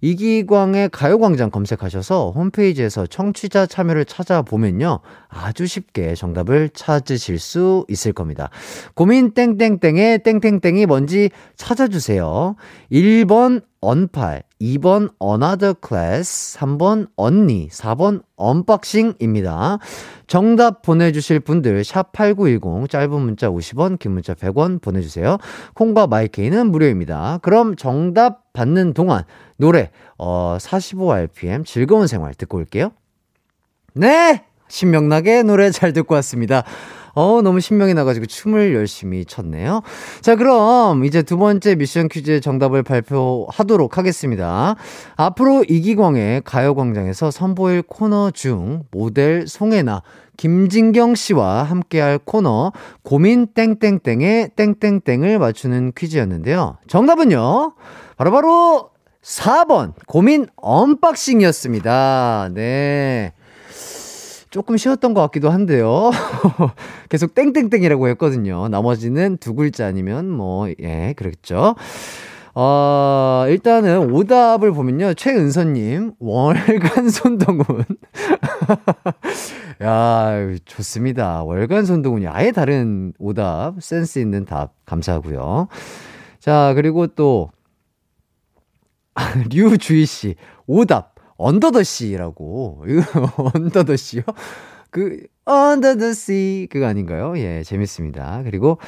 [0.00, 5.00] 이기광의 가요광장 검색하셔서 홈페이지에서 청취자 참여를 찾아보면요.
[5.28, 8.48] 아주 쉽게 정답을 찾으실 수 있을 겁니다.
[8.94, 12.56] 고민 땡땡땡의 땡땡땡이 뭔지 찾아주세요.
[12.90, 19.78] 1번 언팔, 2번 another class, 3번 언니, 4번 unboxing입니다.
[20.26, 25.38] 정답 보내주실 분들 샵8910 짧은 문자 50원 긴 문자 100원 보내주세요.
[25.74, 27.38] 콩과 마이케이는 무료입니다.
[27.42, 29.24] 그럼 정답 받는 동안
[29.56, 32.90] 노래 어 45rpm 즐거운 생활 듣고 올게요.
[33.94, 34.44] 네!
[34.68, 36.64] 신명나게 노래 잘 듣고 왔습니다.
[37.16, 39.80] 어, 너무 신명이 나가지고 춤을 열심히 췄네요.
[40.20, 44.76] 자, 그럼 이제 두 번째 미션 퀴즈의 정답을 발표하도록 하겠습니다.
[45.16, 50.02] 앞으로 이기광의 가요광장에서 선보일 코너 중 모델 송해나,
[50.36, 56.76] 김진경 씨와 함께할 코너 고민 땡땡땡의 땡땡땡을 맞추는 퀴즈였는데요.
[56.86, 57.72] 정답은요.
[58.18, 58.90] 바로바로 바로
[59.22, 62.50] 4번 고민 unboxing이었습니다.
[62.52, 63.32] 네.
[64.56, 66.10] 조금 쉬웠던 것 같기도 한데요.
[67.10, 68.68] 계속 땡땡땡이라고 했거든요.
[68.68, 71.74] 나머지는 두 글자 아니면 뭐, 예, 그렇겠죠.
[72.54, 75.12] 어, 일단은 오답을 보면요.
[75.12, 77.84] 최은서님, 월간 손동훈.
[79.84, 80.32] 야,
[80.64, 81.42] 좋습니다.
[81.44, 85.68] 월간 손동훈이 아예 다른 오답, 센스 있는 답, 감사하고요.
[86.40, 87.50] 자, 그리고 또,
[89.52, 91.15] 류주희 씨, 오답.
[91.38, 92.84] 언더더씨라고.
[93.36, 94.22] 언더더씨요?
[94.90, 96.68] 그, under the sea.
[96.70, 97.38] 그거 아닌가요?
[97.38, 98.42] 예, 재밌습니다.
[98.44, 98.78] 그리고,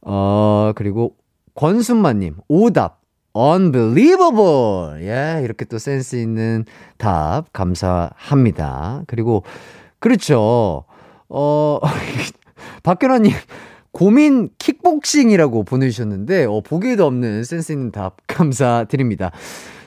[0.00, 1.16] 어, 그리고
[1.54, 3.02] 권순마님, 오답.
[3.36, 5.02] unbelievable.
[5.02, 6.64] 예, 이렇게 또 센스 있는
[6.98, 9.02] 답 감사합니다.
[9.08, 9.42] 그리고,
[9.98, 10.84] 그렇죠.
[11.28, 11.80] 어,
[12.84, 13.32] 박현아님,
[13.90, 19.32] 고민 킥복싱이라고 보내주셨는데, 어, 보기에도 없는 센스 있는 답 감사드립니다.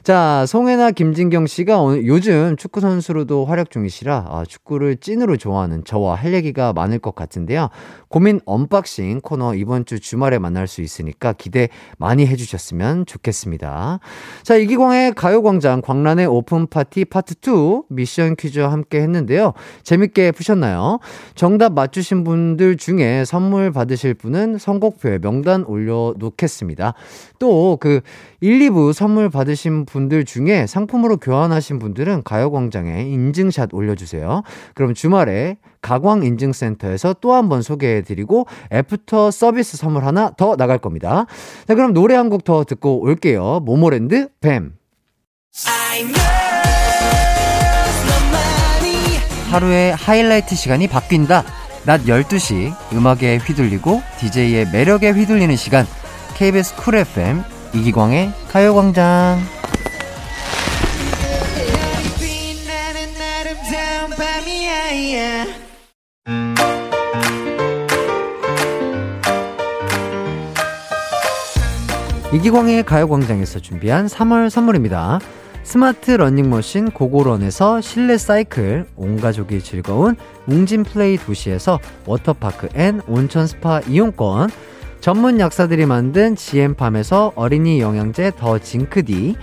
[0.07, 6.15] 자, 송혜나 김진경 씨가 오늘 요즘 축구 선수로도 활약 중이시라 아, 축구를 찐으로 좋아하는 저와
[6.15, 7.67] 할 얘기가 많을 것 같은데요.
[8.07, 11.67] 고민 언박싱 코너 이번 주 주말에 만날 수 있으니까 기대
[11.97, 13.99] 많이 해주셨으면 좋겠습니다.
[14.43, 19.51] 자, 이기광의 가요광장 광란의 오픈 파티 파트 2 미션 퀴즈와 함께 했는데요.
[19.83, 20.99] 재밌게 푸셨나요?
[21.35, 26.93] 정답 맞추신 분들 중에 선물 받으실 분은 선곡표에 명단 올려놓겠습니다.
[27.39, 28.01] 또 그
[28.41, 34.43] 1, 2부 선물 받으신 분들 중에 상품으로 교환하신 분들은 가요광장에 인증샷 올려주세요.
[34.73, 41.25] 그럼 주말에 가광 인증센터에서 또 한 번 소개해드리고 애프터 서비스 선물 하나 더 나갈 겁니다.
[41.67, 43.61] 자, 그럼 노래 한 곡 더 듣고 올게요.
[43.63, 44.73] 모모랜드 BAAM.
[49.51, 51.43] 하루의 하이라이트 시간이 바뀐다.
[51.85, 55.85] 낮 12시 음악에 휘둘리고 DJ의 매력에 휘둘리는 시간.
[56.37, 57.41] KBS 쿨 FM
[57.73, 59.39] 이기광의 가요광장.
[72.31, 75.19] 이기광의 가요광장에서 준비한 3월 선물입니다.
[75.63, 83.79] 스마트 러닝머신 고고런에서 실내 사이클, 온 가족이 즐거운 웅진 플레이 도시에서 워터파크 and 온천 스파
[83.87, 84.51] 이용권,
[85.07, 89.37] 전문 약사들이 만든 GM팜에서 어린이 영양제 더 징크디,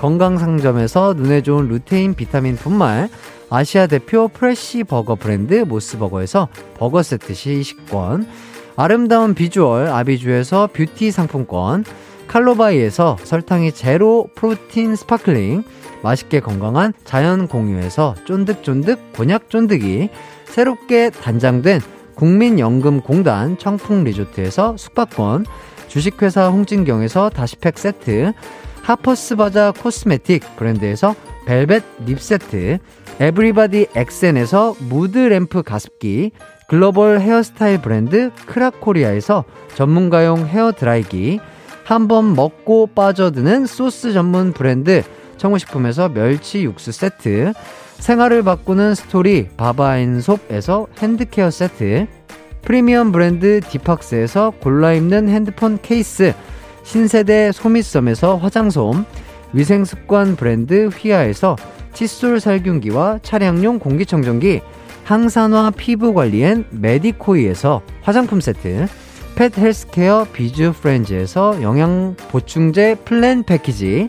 [0.00, 3.10] 건강상점에서 눈에 좋은 루테인 비타민 분말,
[3.50, 8.26] 아시아 대표 fresh 버거 브랜드 모스버거에서 버거 세트 시식권,
[8.76, 11.84] 아름다운 비주얼 아비주에서 뷰티 상품권,
[12.26, 15.64] 칼로바이에서 설탕이 제로 프로틴 스파클링,
[16.02, 20.08] 맛있게 건강한 자연 공유에서 쫀득쫀득 곤약 쫀득이,
[20.46, 21.82] 새롭게 단장된
[22.14, 25.46] 국민연금공단 청풍 리조트에서 숙박권,
[25.88, 28.32] 주식회사 홍진경에서 다시팩 세트,
[28.82, 31.14] 하퍼스 바자 코스메틱 브랜드에서
[31.46, 32.78] 벨벳 lip 세트,
[33.18, 36.30] 에브리바디 엑센에서 무드 램프 가습기,
[36.68, 39.44] 글로벌 헤어스타일 브랜드 크라코리아에서
[39.74, 41.40] 전문가용 헤어 드라이기,
[41.84, 45.02] 한 번 먹고 빠져드는 소스 전문 브랜드
[45.40, 47.54] 청우식품에서 멸치 육수 세트,
[47.98, 52.06] 생활을 바꾸는 스토리 바바인솝에서 hand care 세트,
[52.60, 56.34] 프리미엄 브랜드 디팍스에서 골라 입는 핸드폰 케이스,
[56.84, 59.04] 신세대 소미썸에서 화장솜,
[59.54, 61.56] 위생습관 브랜드 휘하에서
[61.94, 64.60] 칫솔 살균기와 차량용 공기청정기,
[65.04, 68.86] 항산화 피부관리엔 메디코이에서 화장품 세트,
[69.36, 74.08] pet healthcare 비주 프렌즈에서 영양 보충제 플랜 패키지,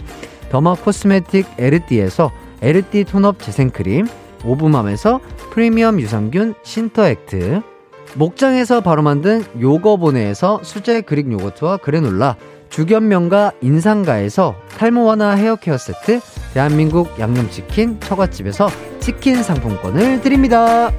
[0.52, 2.30] 더마 코스메틱 에르띠에서
[2.62, 4.06] 에르띠 톤업 재생크림,
[4.44, 7.62] 오브맘에서 프리미엄 유산균 신터액트,
[8.16, 12.36] 목장에서 바로 만든 요거보네에서 수제 그릭 요거트와 그래놀라,
[12.70, 16.20] 주견명가 인상가에서 탈모 완화 헤어케어 세트,
[16.54, 20.92] 대한민국 양념치킨 처갓집에서 치킨 상품권을 드립니다.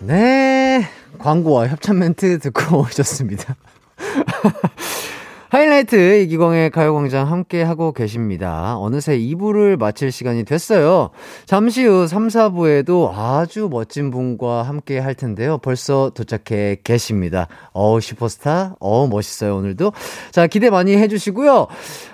[0.00, 3.54] 네, 광고와 협찬 멘트 듣고 오셨습니다.
[5.50, 8.76] 하이라이트 이기광의 가요광장 함께 하고 계십니다.
[8.78, 11.08] 어느새 2부를 마칠 시간이 됐어요.
[11.46, 15.56] 잠시 후 3, 4부에도 아주 멋진 분과 함께 할 텐데요.
[15.56, 17.48] 벌써 도착해 계십니다.
[17.72, 18.76] 어우, 슈퍼스타.
[18.78, 19.92] 어우, 멋있어요, 오늘도.
[20.32, 21.66] 자, 기대 많이 해주시고요.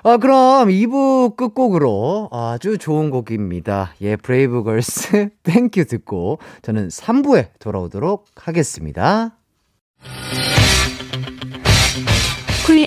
[0.04, 3.94] 아, 그럼 2부 끝곡으로 아주 좋은 곡입니다.
[4.00, 9.36] 예, 브레이브걸스 Thank You 듣고 저는 3부에 돌아오도록 하겠습니다.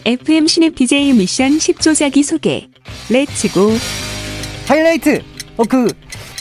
[0.08, 2.70] 쿨 FM 신입 DJ 미션 10조 자기 소개.
[3.10, 3.74] Let's go.
[4.66, 5.22] 하이라이트!
[5.58, 5.88] 어, 그,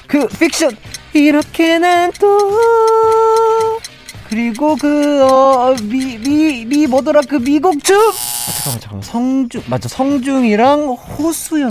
[0.07, 0.77] 그, 픽션!
[1.13, 3.81] 이렇게 난 또,
[4.29, 7.97] 그리고 그, 어, 미, 미, 미, 뭐더라, 그 미국 춤!
[7.97, 8.13] 아,
[8.55, 9.03] 잠깐만, 잠깐만.
[9.03, 9.89] 성중, 맞죠.
[9.89, 11.71] 성중이랑 호수연.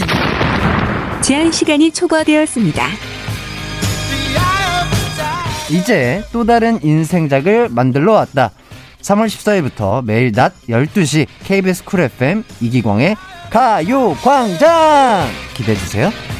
[1.21, 2.87] 제한 시간이 초과되었습니다.
[5.71, 8.51] 이제 또 다른 인생작을 만들러 왔다.
[9.05, 13.15] 3월 14일부터 매일 낮 12시 KBS 쿨 FM 이기광의
[13.51, 15.27] 가요광장!
[15.53, 16.34] 기대해주세요.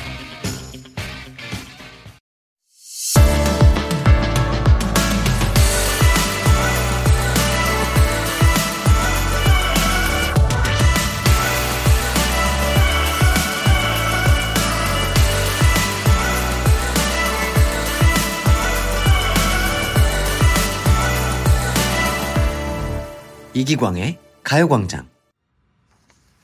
[23.65, 25.08] 이기광의 가요광장.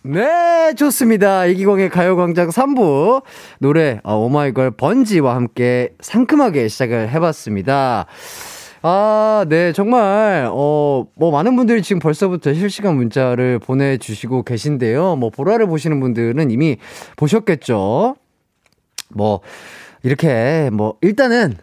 [0.02, 1.46] 네, 좋습니다.
[1.46, 3.22] 이기광의 가요광장 3부.
[3.60, 8.08] 노래, 어, 오마이걸 번지와 함께 상큼하게 시작을 해봤습니다.
[8.82, 15.16] 아, 네, 정말, 어, 뭐, 많은 분들이 지금 벌써부터 실시간 문자를 보내주시고 계신데요.
[15.18, 16.78] 뭐, 보라를 보시는 분들은 이미
[17.18, 18.16] 보셨겠죠.
[19.10, 19.42] 뭐,
[20.02, 21.58] 이렇게, 뭐, 일단은,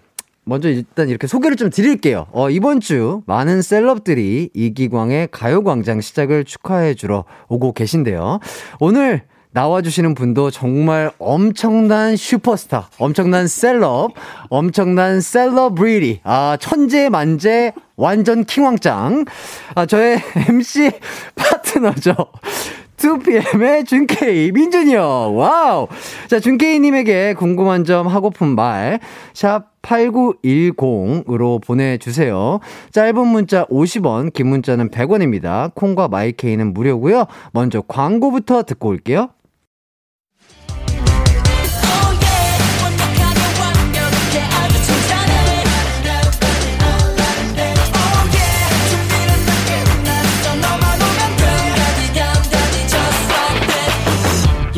[0.48, 2.26] 먼저 일단 이렇게 소개를 좀 드릴게요.
[2.32, 8.40] 어, 이번 주 많은 셀럽들이 이기광의 가요광장 시작을 축하해 주러 오고 계신데요.
[8.80, 14.12] 오늘 나와주시는 분도 정말 엄청난 슈퍼스타, 엄청난 셀럽,
[14.48, 19.26] 엄청난 셀러브리티, 아, 천재 만재, 완전 킹왕짱.
[19.74, 20.92] 아, 저의 MC
[21.34, 22.14] 파트너죠.
[22.98, 25.36] 2PM의 준케이, 민준이 형.
[25.36, 25.88] Wow.
[26.28, 29.00] 자, 준케이님에게 궁금한 점, 하고픈 말,
[29.32, 32.60] 샵 8910으로 보내주세요.
[32.92, 35.74] 짧은 문자 50원, 긴 문자는 100원입니다.
[35.74, 39.30] 콩과 마이케이는 무료고요 먼저 광고부터 듣고 올게요.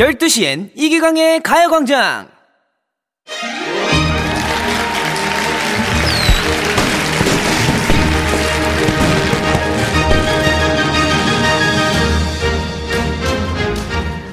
[0.01, 2.40] 열두 시엔 이기광의 가요광장.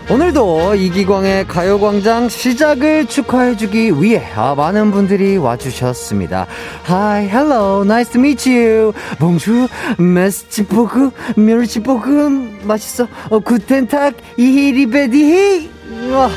[0.10, 6.48] 오늘도 이기광의 가요광장 시작을 축하해주기 위해 아, 많은 분들이 와주셨습니다.
[6.88, 8.94] Hi, hello, nice to meet you.
[9.20, 9.68] 봉주,
[9.98, 13.08] 메스치포그, 멸치볶음, 맛있어.
[13.30, 15.70] 어, 구텐탁, 이히리베디히.
[16.14, 16.30] 와.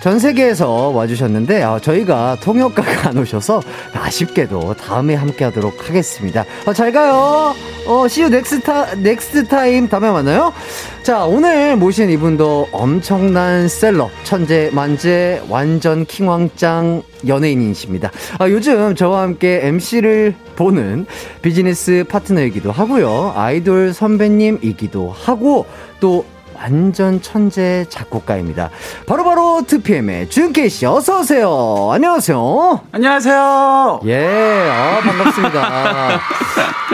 [0.00, 3.60] 전 세계에서 와주셨는데 어, 저희가 통역가가 안 오셔서
[3.92, 6.46] 아쉽게도 다음에 함께 하도록 하겠습니다.
[6.64, 7.54] 어, 잘 가요.
[7.86, 10.54] 어, see you next, ta, next time 다음에 만나요.
[11.02, 18.10] 자 오늘 모신 이분도 엄청난 셀럽 천재 만재 완전 킹왕짱 연예인이십니다.
[18.38, 21.04] 아, 요즘 저와 함께 MC를 보는
[21.42, 23.34] 비즈니스 파트너이기도 하고요.
[23.36, 25.66] 아이돌 선배님이기도 하고
[26.00, 26.24] 또
[26.62, 28.68] 완전 천재 작곡가입니다.
[29.06, 31.88] 바로바로 2PM의 준케이 씨 어서 오세요.
[31.90, 32.80] 안녕하세요.
[32.92, 34.00] 안녕하세요.
[34.04, 36.20] 예, 아, 반갑습니다.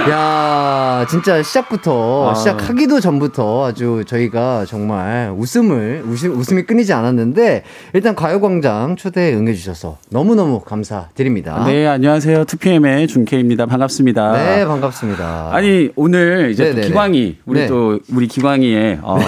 [0.08, 2.34] 야, 진짜 시작부터 아.
[2.34, 10.60] 시작하기도 전부터 아주 저희가 정말 웃음을 웃음, 웃음이 끊이지 않았는데 일단 가요광장 초대에 응해주셔서 너무너무
[10.60, 11.64] 감사드립니다.
[11.66, 12.44] 네, 안녕하세요.
[12.44, 13.66] 2PM의 준케입니다.
[13.66, 14.32] 반갑습니다.
[14.32, 15.50] 네, 반갑습니다.
[15.52, 16.86] 아니, 오늘 이제 또 네네네.
[16.86, 17.66] 기광이, 우리 네.
[17.66, 19.18] 또, 우리 기광이의, 어,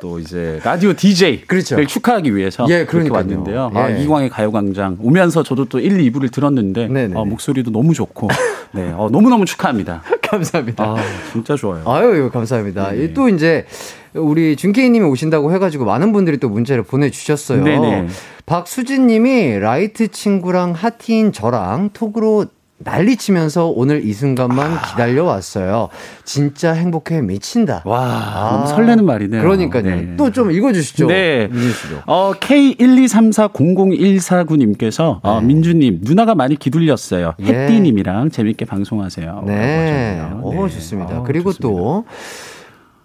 [0.00, 1.82] 또 이제 라디오 DJ를 그렇죠.
[1.86, 3.08] 축하하기 위해서 예, 그렇게.
[3.08, 3.70] 왔는데요.
[3.74, 4.02] 아, 예.
[4.02, 6.88] 이광의 가요광장 오면서 저도 또 1, 2부를 들었는데.
[7.14, 8.28] 어, 목소리도 너무 좋고
[8.72, 10.02] 네, 어, 너무너무 축하합니다.
[10.20, 10.84] 감사합니다.
[10.84, 10.96] 아,
[11.32, 11.84] 진짜 좋아요.
[11.86, 12.90] 아유, 감사합니다.
[12.92, 13.04] 네.
[13.04, 13.66] 이또 이제
[14.14, 17.62] 우리 준케이님이 오신다고 해가지고 많은 분들이 또 문자를 보내주셨어요.
[17.64, 18.08] 네네.
[18.46, 22.46] 박수진님이 라이트 친구랑 핫티인 저랑 톡으로
[22.84, 25.88] 난리 치면서 오늘 이 순간만 기다려 왔어요.
[26.24, 27.82] 진짜 행복해 미친다.
[27.84, 29.42] 와, 너무 설레는 말이네요.
[29.42, 29.82] 그러니까요.
[29.82, 30.16] 네.
[30.16, 31.06] 또좀 읽어주시죠.
[31.06, 31.48] 네.
[31.50, 31.96] 민준 씨도.
[32.06, 37.32] 어, K123400149님께서 어, 민주님 누나가 많이 기둘렸어요.
[37.38, 37.46] 네.
[37.48, 37.54] 예.
[37.64, 39.44] 햇띠님이랑 재밌게 방송하세요.
[39.46, 40.20] 네.
[40.42, 40.68] 오, 하셨네요.
[40.68, 41.20] 좋습니다.
[41.20, 41.80] 어, 그리고 좋습니다.
[41.80, 42.04] 또,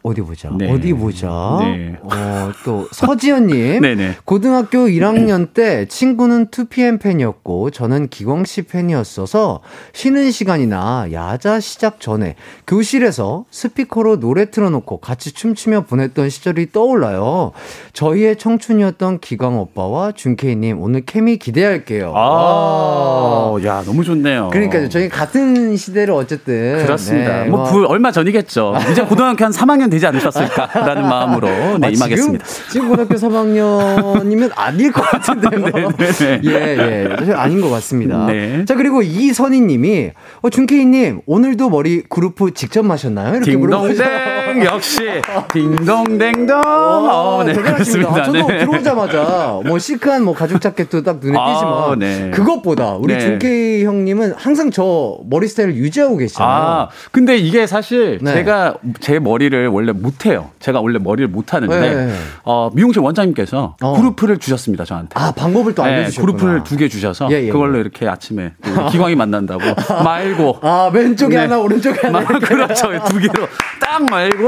[0.02, 0.50] 어디 보자.
[0.58, 0.72] 네.
[0.72, 1.28] 어디 보자.
[1.62, 1.96] 네.
[2.02, 3.82] 어, 또, 서지연님.
[3.82, 4.16] 네네.
[4.24, 9.60] 고등학교 1학년 때 친구는 2PM 팬이었고, 저는 기광 씨 팬이었어서,
[9.92, 12.36] 쉬는 시간이나 야자 시작 전에
[12.66, 17.52] 교실에서 스피커로 노래 틀어놓고 같이 춤추며 보냈던 시절이 떠올라요.
[17.92, 22.14] 저희의 청춘이었던 기광 오빠와 준케이님, 오늘 케미 기대할게요.
[22.16, 24.50] 아, 야, 너무 좋네요.
[24.52, 26.78] 그러니까 저희 같은 시대를 어쨌든.
[26.84, 27.44] 그렇습니다.
[27.44, 28.76] 네, 뭐, 부- 얼마 전이겠죠.
[28.92, 31.47] 이제 고등학교 한 3학년 하면 되지 않으셨을까라는 마음으로
[31.80, 32.45] 네, 아, 임하겠습니다.
[32.45, 35.91] 지금, 지금 고등학교 3학년이면 아닐 것 같은데요.
[35.99, 37.15] 예예 네, 네, 네.
[37.21, 37.28] 예.
[37.28, 37.34] 예.
[37.34, 38.25] 아닌 것 같습니다.
[38.28, 38.63] 네.
[38.65, 43.36] 자, 그리고 이선희 님이, 어, 준케이님, 오늘도 머리 그루프 직접 마셨나요?
[43.36, 44.38] 이렇게 물어보셨어요.
[44.54, 45.22] 1등 역시
[45.54, 46.56] 딩동댕동.
[46.58, 48.12] 와, 어, 네, 그렇습니다.
[48.12, 48.60] 아, 저도 네.
[48.60, 52.32] 들어오자마자 뭐 시크한 뭐 가죽 자켓도 딱 눈에 아, 띄지만 네.
[52.32, 53.20] 그것보다 우리 네.
[53.20, 56.52] 준케 형님은 항상 저 머리 스타일을 유지하고 계시잖아요.
[56.52, 58.34] 아, 근데 이게 사실 네.
[58.34, 60.50] 제가 제 머리를 원래 못 해요.
[60.60, 62.14] 제가 원래 머리를 못 하는데 네, 네.
[62.43, 63.93] 어, 미용실 원장님께서 어.
[63.97, 65.10] 그루프를 주셨습니다, 저한테.
[65.20, 66.38] 아, 방법을 또 알려 주셨구나.
[66.38, 67.52] 그루프를 두 개 주셔서 예, 예, 예.
[67.52, 68.54] 그걸로 이렇게 아침에
[68.91, 69.60] 기광이 만난다고
[70.06, 72.24] 말고 아, 왼쪽에 하나 오른쪽에 하나.
[72.24, 72.88] 그렇죠.
[73.10, 73.47] 두 개로
[73.82, 74.39] 딱 말고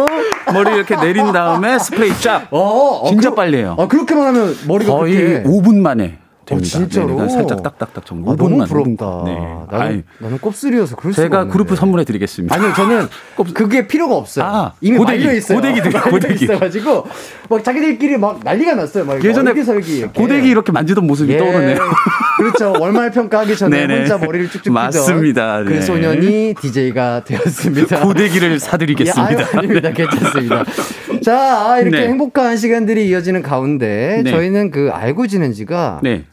[0.53, 2.47] 머리 이렇게 내린 다음에 스프레이 쫙.
[2.51, 2.59] 어,
[3.03, 3.75] 어, 진짜 그- 빨리 해요.
[3.79, 5.43] 아, 그렇게만 하면 머리가 거의 그렇게.
[5.49, 6.17] 5분 만에
[6.57, 6.77] 됩니다.
[6.77, 7.07] 진짜로?
[7.07, 8.31] 네, 그냥 살짝 딱딱딱 정도.
[8.31, 9.05] 아, 너무 5분만, 부럽다.
[9.05, 9.25] 5분.
[9.25, 9.33] 네.
[9.71, 11.53] 나는, 아이, 나는 곱슬이어서 그럴 수가 제가 없는데.
[11.53, 12.55] 그룹 선물해 드리겠습니다.
[12.55, 13.07] 아니요, 저는
[13.53, 14.45] 그게 필요가 없어요.
[14.45, 15.57] 아, 이미 고데기, 말려 있어요.
[15.57, 16.43] 고데기 말려 고데기.
[16.45, 17.05] 있어가지고
[17.49, 19.05] 막 자기들끼리 막 난리가 났어요.
[19.05, 20.07] 막 예전에 이렇게.
[20.07, 21.37] 고데기 이렇게 만지던 모습이 예.
[21.37, 21.77] 떠오르네요.
[22.37, 22.73] 그렇죠.
[22.79, 23.99] 월말 평가하기 전에 네네.
[23.99, 25.63] 혼자 머리를 쭉쭉 맞습니다.
[25.63, 25.81] 그 네.
[25.81, 28.01] 소년이 DJ가 되었습니다.
[28.05, 29.25] 고데기를 예, 사드리겠습니다.
[29.25, 29.91] 아유, 아닙니다.
[29.91, 30.63] 괜찮습니다.
[31.23, 32.07] 자, 아, 이렇게 네.
[32.07, 34.31] 행복한 시간들이 이어지는 가운데 네.
[34.31, 36.23] 저희는 그 알고 지낸 지가 네,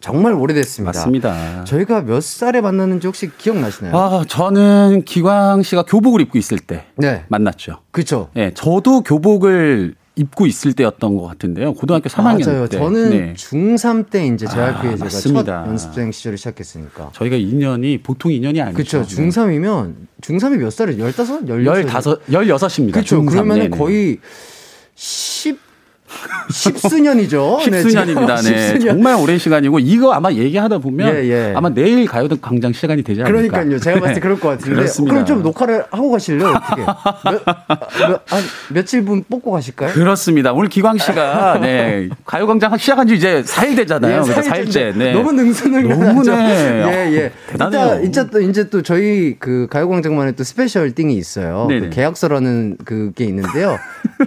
[0.00, 0.98] 정말 오래됐습니다.
[0.98, 1.64] 맞습니다.
[1.64, 3.96] 저희가 몇 살에 만났는지 혹시 기억나시나요?
[3.96, 7.24] 아, 저는 기광 씨가 교복을 입고 있을 때 네.
[7.28, 7.78] 만났죠.
[7.90, 8.30] 그쵸.
[8.36, 11.74] 예, 저도 교복을 입고 있을 때였던 것 같은데요.
[11.74, 12.66] 고등학교 3학년 맞아요.
[12.66, 12.76] 때.
[12.78, 13.32] 저는 네.
[13.34, 15.62] 중3 때 이제 아, JYP에 제가 맞습니다.
[15.64, 17.10] 첫 연습생 시절을 시작했으니까.
[17.12, 18.76] 저희가 2년이 보통 2년이 아니죠.
[18.76, 19.02] 그쵸.
[19.02, 21.10] 중3이면, 중3이 몇 살이에요?
[21.12, 21.46] 15?
[21.46, 21.88] 16?
[21.88, 22.92] 15, 16입니다.
[22.92, 23.24] 그쵸.
[23.24, 24.18] 그러면 거의
[24.96, 25.56] 10,
[26.50, 27.58] 십수년이죠.
[27.70, 28.36] 네, 십수년입니다.
[28.36, 28.96] 네, 십수년.
[28.96, 31.52] 정말 오랜 시간이고 이거 아마 얘기하다 보면 예, 예.
[31.54, 33.30] 아마 내일 가요등 광장 시간이 되지 않을까.
[33.50, 33.78] 그러니까요.
[33.78, 34.76] 제가 봤을 때 그럴 것 같은데.
[34.76, 35.12] 그렇습니다.
[35.14, 36.48] 그럼 좀 녹화를 하고 가실래요?
[36.48, 36.82] 어떻게?
[36.82, 37.44] 몇,
[38.08, 39.92] 몇, 한 며칠 분 뽑고 가실까요?
[39.92, 40.52] 그렇습니다.
[40.52, 44.22] 오늘 기광 씨가 네, 가요광장 시작한 지 이제 4일 되잖아요.
[44.24, 44.92] 사일째.
[44.92, 44.96] 4일째.
[44.96, 45.12] 네.
[45.12, 46.04] 너무 능수능란하죠.
[46.04, 46.84] 너무네.
[46.86, 47.32] 예, 예.
[47.50, 48.00] 대단해요.
[48.00, 51.66] 이제, 이제 또 이제 또 저희 그 가요광장만의 또 special thing이 있어요.
[51.68, 53.78] 그 계약서라는 그게 있는데요.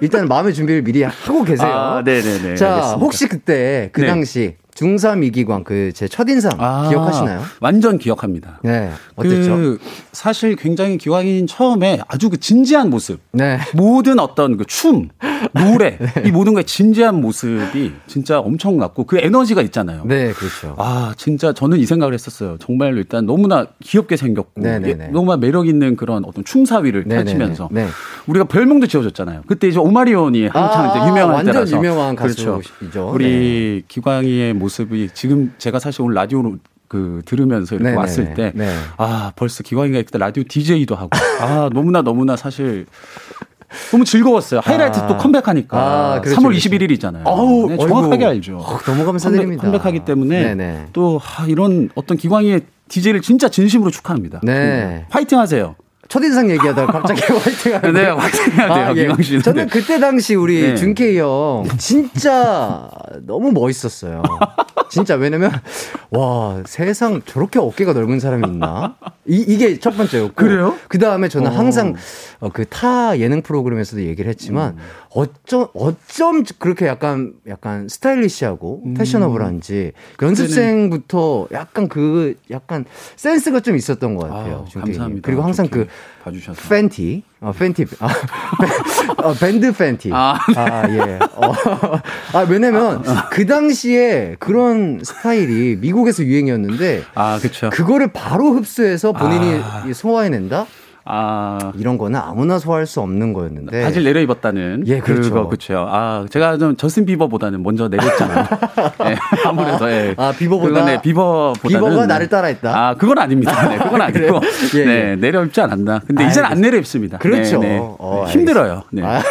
[0.01, 1.69] 일단 마음의 준비를 미리 하고 계세요.
[1.69, 2.55] 아, 네네네.
[2.55, 2.93] 자, 알겠습니다.
[2.99, 4.07] 혹시 그때 그 네.
[4.07, 7.41] 당시 중3 이기광 그 제 첫인상 아, 기억하시나요?
[7.59, 8.59] 완전 기억합니다.
[8.63, 8.91] 네.
[9.15, 9.55] 어땠죠?
[9.55, 9.79] 그
[10.11, 13.59] 사실 굉장히 기광인 처음에 아주 그 진지한 모습, 네.
[13.75, 15.09] 모든 어떤 그 춤,
[15.53, 20.03] 노래 이 모든 거의 진지한 모습이 진짜 엄청났고 그 에너지가 있잖아요.
[20.05, 20.75] 네, 그렇죠.
[20.79, 22.57] 아 진짜 저는 이 생각을 했었어요.
[22.59, 25.05] 정말로 일단 너무나 귀엽게 생겼고 네네네.
[25.07, 27.03] 예, 너무나 매력 있는 그런 어떤 춤사위를.
[27.11, 27.87] 펼치면서 네.
[28.27, 29.41] 우리가 별명도 지어줬잖아요.
[29.45, 32.61] 그때 이제 오마리온이 한창 아, 이제 유명한 완전 때라서 유명한 그렇죠.
[32.79, 33.11] 가수이죠.
[33.13, 36.57] 우리 기광이의 모습 이 지금 제가 사실 오늘 라디오로
[36.87, 37.97] 그 들으면서 이렇게 네네네.
[37.99, 38.69] 왔을 때 네.
[38.97, 41.09] 아, 벌써 기광이가 그때 라디오 DJ도 하고,
[41.39, 42.85] 아, 너무나 너무나 사실
[43.91, 44.59] 너무 즐거웠어요.
[44.61, 45.07] 하이라이트 아.
[45.07, 45.77] 또 컴백하니까.
[45.77, 46.69] 아, 그렇죠, 3월 그렇죠.
[46.69, 47.25] 21일이잖아요.
[47.25, 48.25] 아우, 네, 정확하게 어이구.
[48.25, 48.57] 알죠.
[48.57, 49.63] 어, 너무 감사드립니다.
[49.63, 50.87] 컴백, 하기 때문에 네네.
[50.93, 54.41] 또 아, 이런 어떤 기광이의 DJ를 진짜 진심으로 축하합니다.
[54.43, 55.05] 네.
[55.09, 55.75] 화이팅 하세요.
[56.11, 59.41] 첫인상 얘기하다가 갑자기 화이팅 하는 네, 화이팅 해야 돼요, 기광 씨는.
[59.43, 59.69] 저는 네.
[59.71, 60.75] 그때 당시 우리 네.
[60.75, 62.89] 준케이 형 진짜
[63.25, 64.21] 너무 멋있었어요.
[64.91, 65.51] 진짜 왜냐면
[66.09, 68.97] 와 세상 저렇게 어깨가 넓은 사람이 있나?
[69.25, 70.75] 이, 이게 첫 번째였고 그래요?
[70.89, 71.53] 그 다음에 저는 어.
[71.53, 71.95] 항상
[72.41, 74.75] 어, 그타 예능 프로그램에서도 얘기를 했지만
[75.09, 78.93] 어쩜 어쩜 그렇게 약간 약간 스타일리시하고 음.
[78.95, 82.83] 패셔너블한지 연습생부터 약간 그 약간
[83.15, 84.65] 센스가 좀 있었던 것 같아요.
[84.75, 84.81] 님.
[84.81, 85.25] 감사합니다.
[85.25, 85.87] 그리고 항상 그
[86.25, 86.67] 봐주셔서.
[86.67, 90.11] 팬티, 어, 팬티, 아, 밴- 어, 밴드 팬티.
[90.13, 90.37] 아.
[90.89, 91.17] 예.
[91.33, 91.51] 어,
[92.33, 97.71] 아, 왜냐면, 그 당시에 그런 스타일이 미국에서 유행이었는데, 아, 그쵸.
[97.71, 99.83] 그거를 바로 흡수해서 본인이 아.
[99.91, 100.67] 소화해낸다?
[101.03, 103.81] 아, 이런 거는 아무나 소화할 수 없는 거였는데.
[103.83, 104.83] 바지를 내려 입었다는.
[104.85, 105.29] 예, 그렇죠.
[105.33, 105.85] 그거 그쵸.
[105.89, 108.45] 아, 제가 좀 저스틴 비버보다는 먼저 내렸잖아요.
[109.09, 110.13] 예, 아무래도, 예.
[110.17, 111.67] 아, 비버보다- 그건 네, 비버보다는.
[111.89, 112.69] 비버가 나를 따라했다?
[112.89, 113.67] 아, 그건 아닙니다.
[113.67, 114.19] 네, 그건 아니고.
[114.19, 114.39] 그래요?
[114.75, 115.15] 예, 네, 예.
[115.15, 116.01] 내려 입지 않았나.
[116.05, 116.61] 근데 아, 이제는 안.
[116.61, 117.17] 내려 입습니다.
[117.17, 117.59] 그렇죠.
[117.59, 117.79] 네, 네.
[117.81, 118.83] 어, 힘들어요.
[118.91, 119.01] 네.
[119.03, 119.21] 아,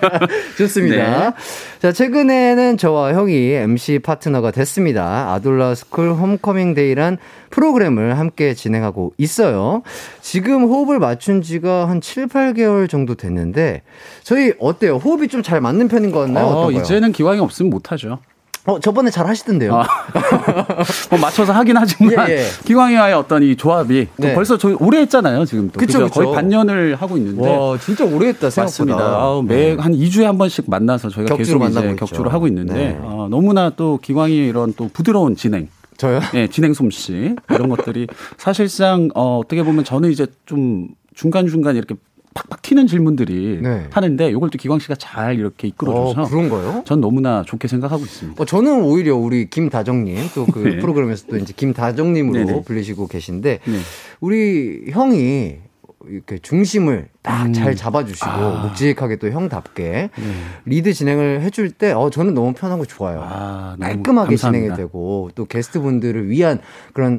[0.56, 0.96] 좋습니다.
[1.30, 1.32] 네.
[1.80, 5.32] 자, 최근에는 저와 형이 MC 파트너가 됐습니다.
[5.32, 7.18] 아돌라 스쿨 홈커밍 데이란
[7.50, 9.82] 프로그램을 함께 진행하고 있어요.
[10.20, 13.82] 지금 호흡을 맞춘 지가 한 7, 8개월 정도 됐는데,
[14.22, 14.96] 저희 어때요?
[14.96, 16.46] 호흡이 좀 잘 맞는 편인 것 같나요?
[16.46, 16.82] 어, 어떤가요?
[16.82, 18.18] 이제는 기광이 없으면 못하죠.
[18.66, 19.74] 어, 저번에 잘 하시던데요.
[19.74, 19.86] 아.
[21.10, 22.44] 뭐 맞춰서 하긴 하지만 예, 예.
[22.66, 24.34] 기광이와의 어떤 이 조합이 또 네.
[24.34, 26.10] 벌써 저 오래 했잖아요 지금 또 그쵸, 그죠?
[26.12, 26.34] 거의 그쵸.
[26.34, 28.62] 반년을 하고 있는데 와, 진짜 오래 했다, 생각보다.
[28.64, 28.98] 맞습니다.
[28.98, 31.96] 아우, 매, 한 2주에 한 번씩 만나서 저희가 격주로 계속 이제.
[31.96, 32.98] 격주를 하고 있는데, 네.
[33.00, 36.20] 어, 너무나 또 기광이 이런 또 부드러운 진행, 저요?
[36.34, 38.06] 예, 진행 솜씨, 이런 것들이
[38.36, 40.88] 사실상, 어, 어떻게 보면 저는 이제 좀
[41.18, 41.96] 중간중간 이렇게
[42.32, 43.88] 팍팍 튀는 질문들이 네.
[43.90, 46.82] 하는데, 이걸 또 기광 씨가 잘 이렇게 이끌어줘서, 어, 그런가요?
[46.84, 48.40] 전 너무나 좋게 생각하고 있습니다.
[48.40, 50.78] 어, 저는 오히려 우리 김다정님, 또그 네.
[50.78, 52.62] 프로그램에서 또 이제 김다정님으로 네네.
[52.62, 53.78] 불리시고 계신데, 네.
[54.20, 55.56] 우리 형이
[56.08, 58.32] 이렇게 중심을 딱잘 잡아주시고, 음.
[58.32, 58.66] 아.
[58.68, 60.10] 묵직하게 또 형답게
[60.66, 63.20] 리드 진행을 해줄 때, 어, 저는 너무 편하고 좋아요.
[63.24, 64.76] 아, 너무 깔끔하게 진행이 감사합니다.
[64.76, 66.60] 되고, 또 게스트 분들을 위한
[66.92, 67.18] 그런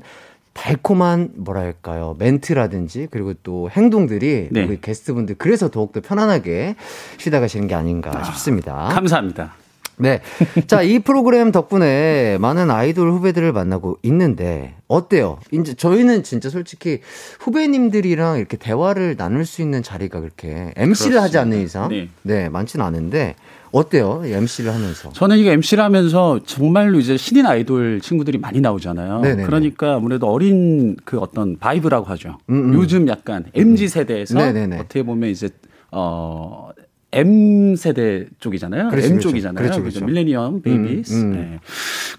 [0.54, 4.64] 달콤한 뭐랄까요 멘트라든지 그리고 또 행동들이 네.
[4.64, 6.76] 우리 게스트분들 그래서 더욱더 편안하게
[7.18, 8.90] 쉬다 가시는 게 아닌가 싶습니다.
[8.92, 9.54] 감사합니다.
[10.02, 10.22] 네.
[10.66, 15.40] 자, 이 프로그램 덕분에 많은 아이돌 후배들을 만나고 있는데, 어때요?
[15.52, 17.02] 이제 저희는 진짜 솔직히
[17.42, 22.08] 후배님들이랑 이렇게 대화를 나눌 수 있는 자리가 그렇게 MC를 하지 않는 이상, 네.
[22.22, 23.36] 네, 많지는 않은데,
[23.72, 24.22] 어때요?
[24.26, 25.12] MC를 하면서.
[25.12, 29.22] 저는 이게 MC를 하면서 정말로 이제 신인 아이돌 친구들이 많이 나오잖아요.
[29.22, 29.44] 네네네.
[29.44, 32.38] 그러니까 아무래도 어린 그 어떤 vibe라고 하죠.
[32.50, 32.74] 음, 음.
[32.74, 34.80] 요즘 약간 MZ 세대에서 네네네.
[34.80, 35.50] 어떻게 보면 이제
[35.92, 36.70] 어
[37.12, 38.90] M 세대 쪽이잖아요.
[38.90, 39.30] 그렇죠, M 그렇죠.
[39.30, 39.64] 쪽이잖아요.
[39.64, 39.82] 그렇죠?
[39.82, 40.06] 그렇죠.
[40.06, 41.14] 밀레니엄 베이비스.
[41.16, 41.32] 음, 음.
[41.34, 41.60] 네.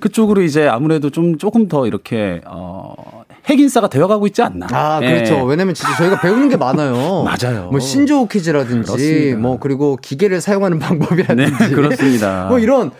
[0.00, 4.66] 그쪽으로 이제 아무래도 좀 조금 더 이렇게 어 핵인싸가 되어가고 있지 않나.
[4.70, 5.06] 아, 예.
[5.14, 5.44] 그렇죠.
[5.44, 7.24] 왜냐면 진짜 저희가 배우는 게 많아요.
[7.24, 7.68] 맞아요.
[7.70, 9.38] 뭐 신조어 퀴즈라든지, 그렇습니다.
[9.38, 11.52] 뭐 그리고 기계를 사용하는 방법이라든지.
[11.52, 12.46] 네, 그렇습니다.
[12.48, 12.92] 뭐 이런 어,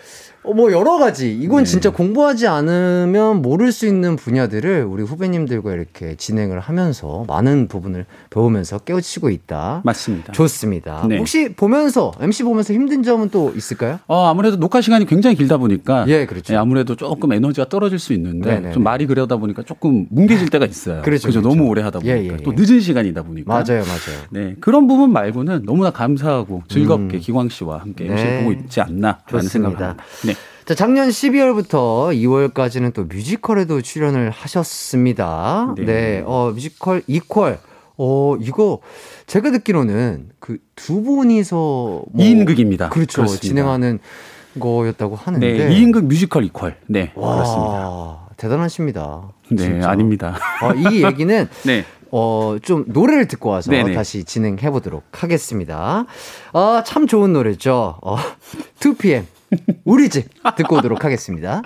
[0.43, 1.71] 뭐 여러 가지 이건 네.
[1.71, 8.79] 진짜 공부하지 않으면 모를 수 있는 분야들을 우리 후배님들과 이렇게 진행을 하면서 많은 부분을 배우면서
[8.79, 9.83] 깨우치고 있다.
[9.85, 10.33] 맞습니다.
[10.33, 11.05] 좋습니다.
[11.09, 11.19] 네.
[11.19, 14.01] 혹시 보면서 MC 보면서 힘든 점은 또 있을까요?
[14.07, 16.59] 어, 아무래도 녹화 시간이 굉장히 길다 보니까 예, 그렇죠.
[16.59, 18.73] 아무래도 조금 에너지가 떨어질 수 있는데 네네네.
[18.73, 21.03] 좀 말이 그러다 보니까 조금 뭉개질 때가 있어요.
[21.03, 21.29] 그렇죠?
[21.29, 21.47] 그렇죠.
[21.47, 22.57] 너무 오래 하다 보니까 예, 예, 또 예.
[22.59, 24.21] 늦은 시간이다 보니까 맞아요, 맞아요.
[24.31, 27.21] 네 그런 부분 말고는 너무나 감사하고 즐겁게 음.
[27.21, 28.13] 기광 씨와 함께 네.
[28.13, 29.51] MC 보고 있지 않나라는 좋습니다.
[29.51, 30.05] 생각을 합니다.
[30.25, 30.35] 네.
[30.65, 35.75] 자, 작년 12월부터 2월까지는 또 뮤지컬에도 출연을 하셨습니다.
[35.77, 35.85] 네.
[35.85, 36.23] 네.
[36.27, 37.57] 어, 뮤지컬 이퀄.
[38.03, 38.81] 어, 이거
[39.27, 42.89] 제가 듣기로는 그 두 분이서 뭐 2인극입니다.
[42.91, 43.17] 그렇죠.
[43.23, 43.43] 그렇습니다.
[43.47, 43.99] 진행하는
[44.59, 45.47] 거였다고 하는데.
[45.53, 46.73] 네, 2인극 뮤지컬 이퀄.
[46.87, 48.29] 네, 와, 그렇습니다.
[48.39, 49.29] 대단하십니다.
[49.51, 49.91] 네, 진짜.
[49.91, 50.39] 아닙니다.
[50.63, 51.85] 어, 이 얘기는 네.
[52.11, 53.93] 어, 좀 노래를 듣고 와서 네네.
[53.95, 56.07] 다시 진행해 보도록 하겠습니다.
[56.55, 57.99] 아, 참 좋은 노래죠.
[58.01, 58.17] 어,
[58.81, 59.25] 2PM.
[59.85, 61.63] 우리 집 듣고 오도록 하겠습니다.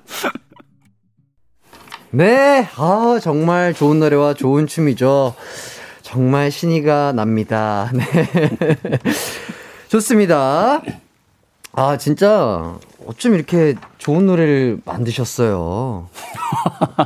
[2.11, 5.35] 네, 아, 정말 좋은 노래와 좋은 춤이죠.
[6.03, 7.91] 정말 신이가 납니다.
[7.93, 8.05] 네.
[9.89, 10.81] 좋습니다.
[11.73, 16.09] 아, 진짜 어쩜 이렇게 좋은 노래를 만드셨어요.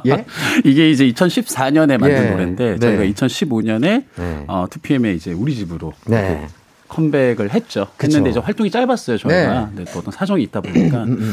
[0.06, 0.26] 예?
[0.64, 2.30] 이게 이제 2014년에 만든 예.
[2.30, 2.78] 노래인데 네.
[2.78, 4.44] 저희가 2015년에 네.
[4.46, 6.48] 어, 2PM에 이제 우리 집으로 네.
[6.88, 7.86] 컴백을 했죠.
[7.96, 8.06] 그쵸.
[8.16, 9.70] 했는데 이제 활동이 짧았어요, 저희가.
[9.74, 9.84] 네.
[9.92, 11.04] 또 어떤 사정이 있다 보니까.
[11.04, 11.32] 음,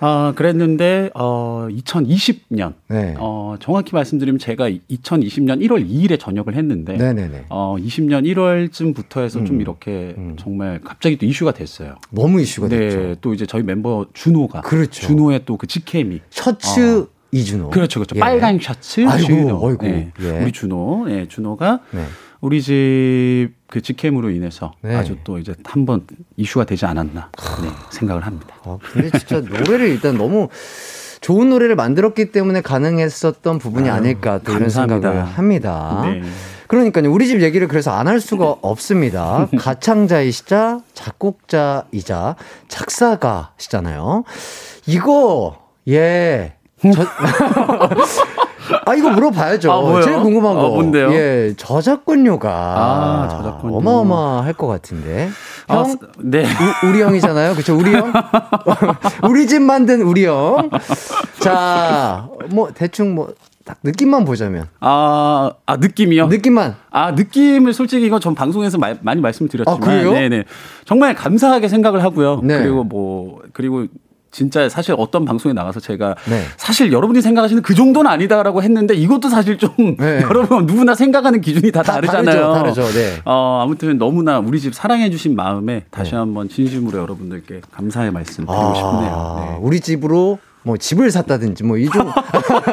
[0.00, 3.14] 아, 그랬는데 어 2020년 네.
[3.18, 7.46] 어 정확히 말씀드리면 제가 2020년 1월 2일에 전역을 했는데 네네네.
[7.48, 9.60] 어 20년 1월쯤부터 해서 좀 음.
[9.62, 10.36] 이렇게 음.
[10.38, 11.94] 정말 갑자기 또 이슈가 됐어요.
[12.10, 13.14] 너무 이슈가 네, 됐죠.
[13.22, 15.06] 또 이제 저희 멤버 준호가 그렇죠.
[15.06, 17.70] 준호의 또 그 직캠이 셔츠 이준호.
[17.70, 18.14] 그렇죠, 그렇죠.
[18.16, 18.20] 예.
[18.20, 19.68] 빨간 셔츠 아이고, 준호.
[19.68, 20.42] 아이고, 네, 예.
[20.42, 22.04] 우리 준호, 네, 준호가 네.
[22.40, 24.94] 우리 집 그 직캠으로 인해서 네.
[24.94, 26.06] 아주 또 이제 한 번
[26.36, 27.30] 이슈가 되지 않았나
[27.62, 28.54] 네, 생각을 합니다.
[28.64, 30.48] 아, 근데 진짜 노래를 일단 너무
[31.20, 34.68] 좋은 노래를 만들었기 때문에 가능했었던 부분이 아닐까 또 이런.
[34.70, 36.02] 생각을 합니다.
[36.04, 36.22] 네.
[36.68, 39.48] 그러니까요, 우리 집 얘기를 그래서 안 할 수가 없습니다.
[39.58, 42.36] 가창자이시자 작곡자이자
[42.68, 44.22] 작사가시잖아요.
[44.86, 45.58] 이거
[45.88, 46.54] 예.
[46.82, 47.02] 저,
[48.84, 49.72] 아 이거 물어봐야죠.
[49.72, 50.00] 아?
[50.02, 50.66] 제일 궁금한 거.
[50.66, 51.12] 아, 뭔데요?
[51.12, 53.76] 예, 저작권료가 아, 저작권료.
[53.76, 55.28] 어마어마할 것 같은데.
[55.68, 56.44] 아, 형, 네.
[56.44, 57.54] 우, 우리 형이잖아요.
[57.54, 58.12] 그쵸, 우리 형?
[59.28, 60.70] 우리 집 만든 우리 형.
[61.40, 63.32] 자, 뭐, 대충 뭐,
[63.64, 64.68] 딱 느낌만 보자면.
[64.80, 66.28] 아, 아 느낌이요?
[66.28, 66.76] 느낌만.
[66.90, 70.12] 아 느낌을 솔직히 이건 전 방송에서 마- 많이 말씀드렸지만, 아?
[70.12, 70.44] 네네
[70.84, 72.40] 정말 감사하게 생각을 하고요.
[72.44, 72.58] 네.
[72.60, 73.86] 그리고 뭐 그리고
[74.30, 76.42] 진짜 사실 어떤 방송에 나가서 제가 네.
[76.56, 80.20] 사실 여러분이 생각하시는 그 정도는 아니다라고 했는데 이것도 사실 좀 네.
[80.28, 82.52] 여러분 누구나 생각하는 기준이 다, 다 다르잖아요.
[82.52, 83.20] 다르죠, 다르죠, 네.
[83.24, 86.18] 어 아무튼 너무나 우리 집 사랑해주신 마음에 다시 네.
[86.18, 89.36] 한번 진심으로 여러분들께 감사의 말씀 드리고 싶네요.
[89.40, 89.58] 네.
[89.60, 92.12] 우리 집으로 뭐 집을 샀다든지 뭐 이종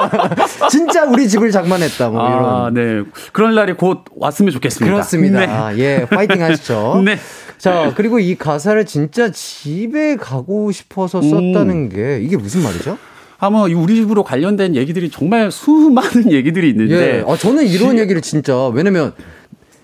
[0.71, 3.03] 진짜 우리 집을 장만했다 뭐 이런 아, 네.
[3.31, 4.91] 그런 날이 곧 왔으면 좋겠습니다.
[4.91, 5.39] 그렇습니다.
[5.39, 5.47] 네.
[5.47, 7.01] 아, 예, 파이팅 하시죠.
[7.05, 7.19] 네.
[7.63, 11.29] 자, 그리고 이 가사를 진짜 집에 가고 싶어서 음.
[11.29, 12.97] 썼다는 게 이게 무슨 말이죠?
[13.39, 17.23] 아마 이 우리 집으로 관련된 얘기들이 정말 수많은 얘기들이 있는데 예.
[17.25, 19.13] 아, 저는 이런 얘기를 진짜 왜냐면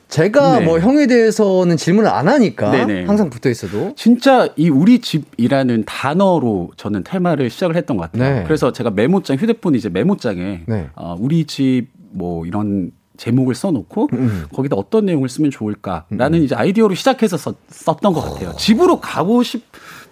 [0.09, 0.65] 제가 네.
[0.65, 3.05] 뭐 형에 대해서는 질문을 안 하니까 네네.
[3.05, 8.39] 항상 붙어 있어도 진짜 이 우리 집이라는 단어로 저는 테마를 시작을 했던 것 같아요.
[8.39, 8.43] 네.
[8.43, 10.89] 그래서 제가 메모장 휴대폰 이제 메모장에 네.
[10.95, 14.45] 어, 우리 집 뭐 이런 제목을 써놓고 음.
[14.53, 18.55] 거기다 어떤 내용을 쓰면 좋을까라는 이제 아이디어로 시작해서 썼, 썼던 것 같아요.
[18.57, 19.63] 집으로 가고 싶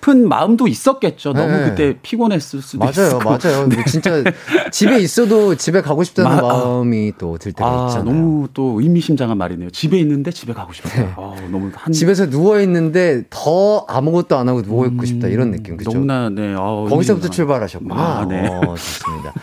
[0.10, 1.34] 은 마음도 있었겠죠.
[1.34, 1.64] 너무 네.
[1.66, 3.30] 그때 피곤했을 수도 맞아요, 있고.
[3.30, 3.68] 맞아요.
[3.68, 4.24] 근데 진짜
[4.72, 6.42] 집에 있어도 집에 가고 싶다는 마- 아.
[6.42, 8.06] 마음이 또들 때가 아, 있잖아요.
[8.14, 9.70] 너무 또 의미심장한 말이네요.
[9.72, 11.02] 집에 있는데 집에 가고 싶다.
[11.02, 11.10] 네.
[11.18, 15.76] 아, 너무 한 집에서 누워 있는데 더 아무것도 안 하고 누워 있고 싶다 이런 느낌
[15.76, 15.92] 그죠?
[15.92, 16.54] 너무나 네.
[16.54, 17.28] 아, 거기서부터.
[17.30, 17.96] 출발하셨구나.
[17.96, 18.48] 아, 네.
[18.48, 19.34] 어, 좋습니다.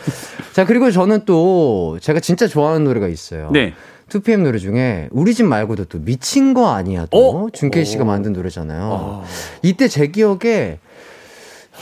[0.55, 3.51] 자, 그리고 저는 또 제가 진짜 좋아하는 노래가 있어요.
[3.53, 3.75] 네.
[4.09, 7.49] 2PM 노래 중에 우리 집 말고도 또 미친 거 아니야도 어?
[7.53, 8.07] 준케이 씨가 어.
[8.07, 8.83] 만든 노래잖아요.
[8.91, 9.25] 어.
[9.63, 10.79] 이때 제 기억에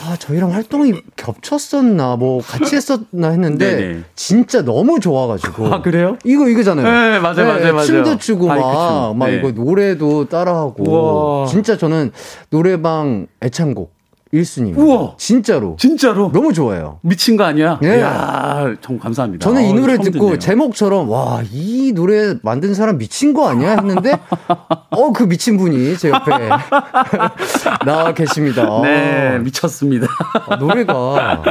[0.01, 4.01] 아, 저희랑 활동이 겹쳤었나, 뭐, 같이 했었나 했는데, 네네.
[4.17, 5.67] 진짜 너무 좋아가지고.
[5.67, 6.17] 아, 그래요?
[6.25, 6.87] 이거, 이거잖아요.
[6.87, 7.87] 네, 맞아요, 맞아요, 맞아요.
[7.87, 9.19] 춤도 추고, 막, 바이크 춤.
[9.19, 9.37] 막 네.
[9.37, 11.43] 이거 노래도 따라하고.
[11.43, 11.47] 우와.
[11.47, 12.11] 진짜 저는
[12.49, 13.93] 노래방 애창곡
[14.33, 14.77] 1순위.
[14.77, 15.15] 우와.
[15.19, 15.77] 진짜로.
[15.79, 16.31] 진짜로?
[16.33, 16.99] 너무 좋아해요.
[17.03, 17.79] 미친 거 아니야?
[17.83, 17.99] 예.
[17.99, 19.45] 이야, 정 감사합니다.
[19.45, 20.39] 저는 이 어, 노래 처음 듣고 듣네요.
[20.39, 23.73] 제목처럼 와, 이 노래 만든 사람 미친 거 아니야?
[23.77, 24.13] 했는데
[24.91, 26.31] 어, 그 미친 분이 제 옆에
[27.85, 28.81] 나와 계십니다.
[28.83, 30.07] 네, 미쳤습니다.
[30.49, 31.43] 아, 노래가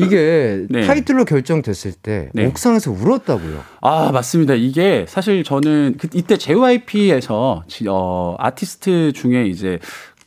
[0.00, 0.86] 이게 네.
[0.86, 2.46] 타이틀로 결정됐을 때 네.
[2.46, 3.62] 옥상에서 울었다고요.
[3.82, 4.54] 아, 맞습니다.
[4.54, 9.78] 이게 사실 저는 그, 이때 JYP에서 어, 아티스트 중에 이제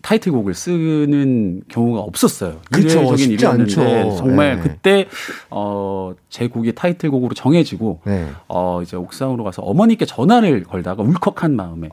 [0.03, 2.59] 타이틀곡을 쓰는 경우가 없었어요.
[2.77, 4.17] 이례적인 쉽지 않죠.
[4.17, 4.61] 정말 네.
[4.61, 5.07] 그때
[5.49, 8.27] 어, 제 곡이 타이틀곡으로 정해지고 네.
[8.49, 11.89] 어, 이제 옥상으로 가서 어머니께 전화를 걸다가 울컥한 마음에.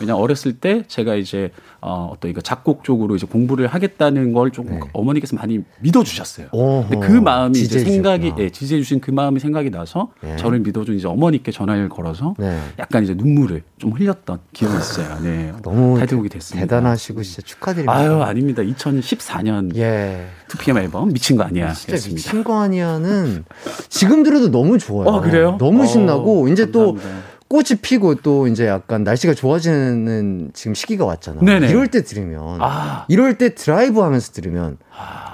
[0.00, 1.50] 왜냐 어렸을 때 제가 이제
[1.80, 4.80] 어, 어떤 이거 작곡 쪽으로 이제 공부를 하겠다는 걸좀 네.
[4.92, 6.48] 어머니께서 많이 믿어주셨어요.
[6.52, 8.34] 근데 그 마음이 이제 지지해 생각이.
[8.38, 10.36] 예, 지지해 주신 그 마음이 생각이 나서 네.
[10.36, 12.56] 저를 믿어준 이제 어머니께 전화를 걸어서 네.
[12.78, 15.18] 약간 이제 눈물을 좀 흘렸던 기억이 있어요.
[15.22, 15.52] 네.
[15.64, 16.64] 너무 타이틀곡이 됐습니다.
[16.64, 17.92] 대단하시고 진짜 축하드립니다.
[17.94, 18.62] 아유, 아닙니다.
[18.62, 20.26] 2014년 예.
[20.48, 21.72] 2PM 앨범 미친 거 아니야.
[21.72, 22.16] 진짜 였습니다.
[22.16, 23.44] 미친 거 아니야는
[23.88, 25.08] 지금 들어도 너무 좋아요.
[25.08, 25.56] 어, 그래요?
[25.58, 27.28] 너무 어, 신나고 이제 또 감사합니다.
[27.48, 31.40] 꽃이 피고 또 이제 약간 날씨가 좋아지는 지금 시기가 왔잖아.
[31.40, 31.68] 네네.
[31.70, 33.06] 이럴 때 들으면 아.
[33.08, 34.76] 이럴 때 드라이브 하면서 들으면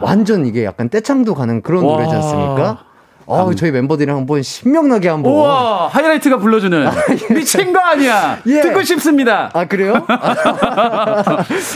[0.00, 1.94] 완전 이게 약간 떼창도 가는 그런 와.
[1.96, 2.84] 노래지 않습니까?
[3.26, 5.32] 아, 저희 멤버들이랑 한번 신명나게 한번.
[5.32, 6.88] 우와, 하이라이트가 불러주는
[7.34, 8.38] 미친 거 아니야.
[8.46, 8.60] 예.
[8.60, 9.50] 듣고 싶습니다.
[9.54, 9.94] 아 그래요?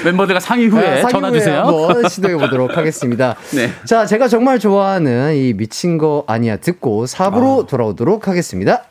[0.04, 1.58] 멤버들과 상의 후에 아, 상의 전화 후에 주세요.
[1.64, 3.36] 한번 시도해 보도록 하겠습니다.
[3.52, 3.70] 네.
[3.84, 8.84] 자, 제가 정말 좋아하는 이 미친 거 아니야 듣고 4부로 돌아오도록 하겠습니다.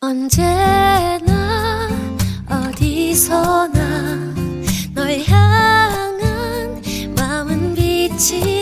[0.00, 1.88] 언제나
[2.50, 4.34] 어디서나
[4.94, 6.80] 널 향한
[7.16, 8.61] 마음은 빛이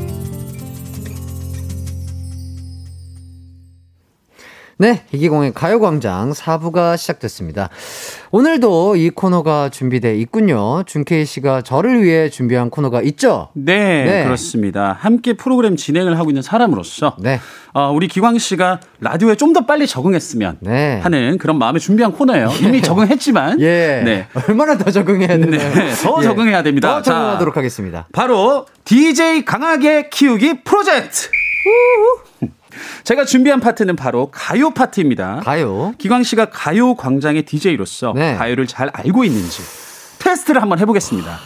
[4.81, 7.69] 네, 이기공의 가요광장 4부가 시작됐습니다.
[8.31, 10.81] 오늘도 이 코너가 준비돼 있군요.
[10.87, 13.49] 준케이 씨가 저를 위해 준비한 코너가 있죠?
[13.53, 14.23] 네, 네.
[14.23, 14.97] 그렇습니다.
[14.99, 17.39] 함께 프로그램 진행을 하고 있는 사람으로서 네.
[17.75, 20.99] 어, 우리 기광 씨가 라디오에 좀 더 빨리 적응했으면 네.
[21.03, 22.49] 하는 그런 마음에 준비한 코너예요.
[22.63, 24.01] 이미 적응했지만 예.
[24.03, 24.27] 네.
[24.47, 25.73] 얼마나 더 적응해야 되나요?
[25.75, 26.87] 네, 더 적응해야 됩니다.
[26.87, 27.11] 더 자.
[27.11, 28.07] 적응하도록 하겠습니다.
[28.13, 31.27] 바로 DJ 강하게 키우기 프로젝트.
[33.03, 35.41] 제가 준비한 파트는 바로 가요 파트입니다.
[35.43, 35.93] 가요.
[35.97, 38.35] 기광 씨가 가요 광장의 DJ로서 네.
[38.35, 39.61] 가요를 잘 알고 있는지
[40.19, 41.37] 테스트를 한번 해보겠습니다.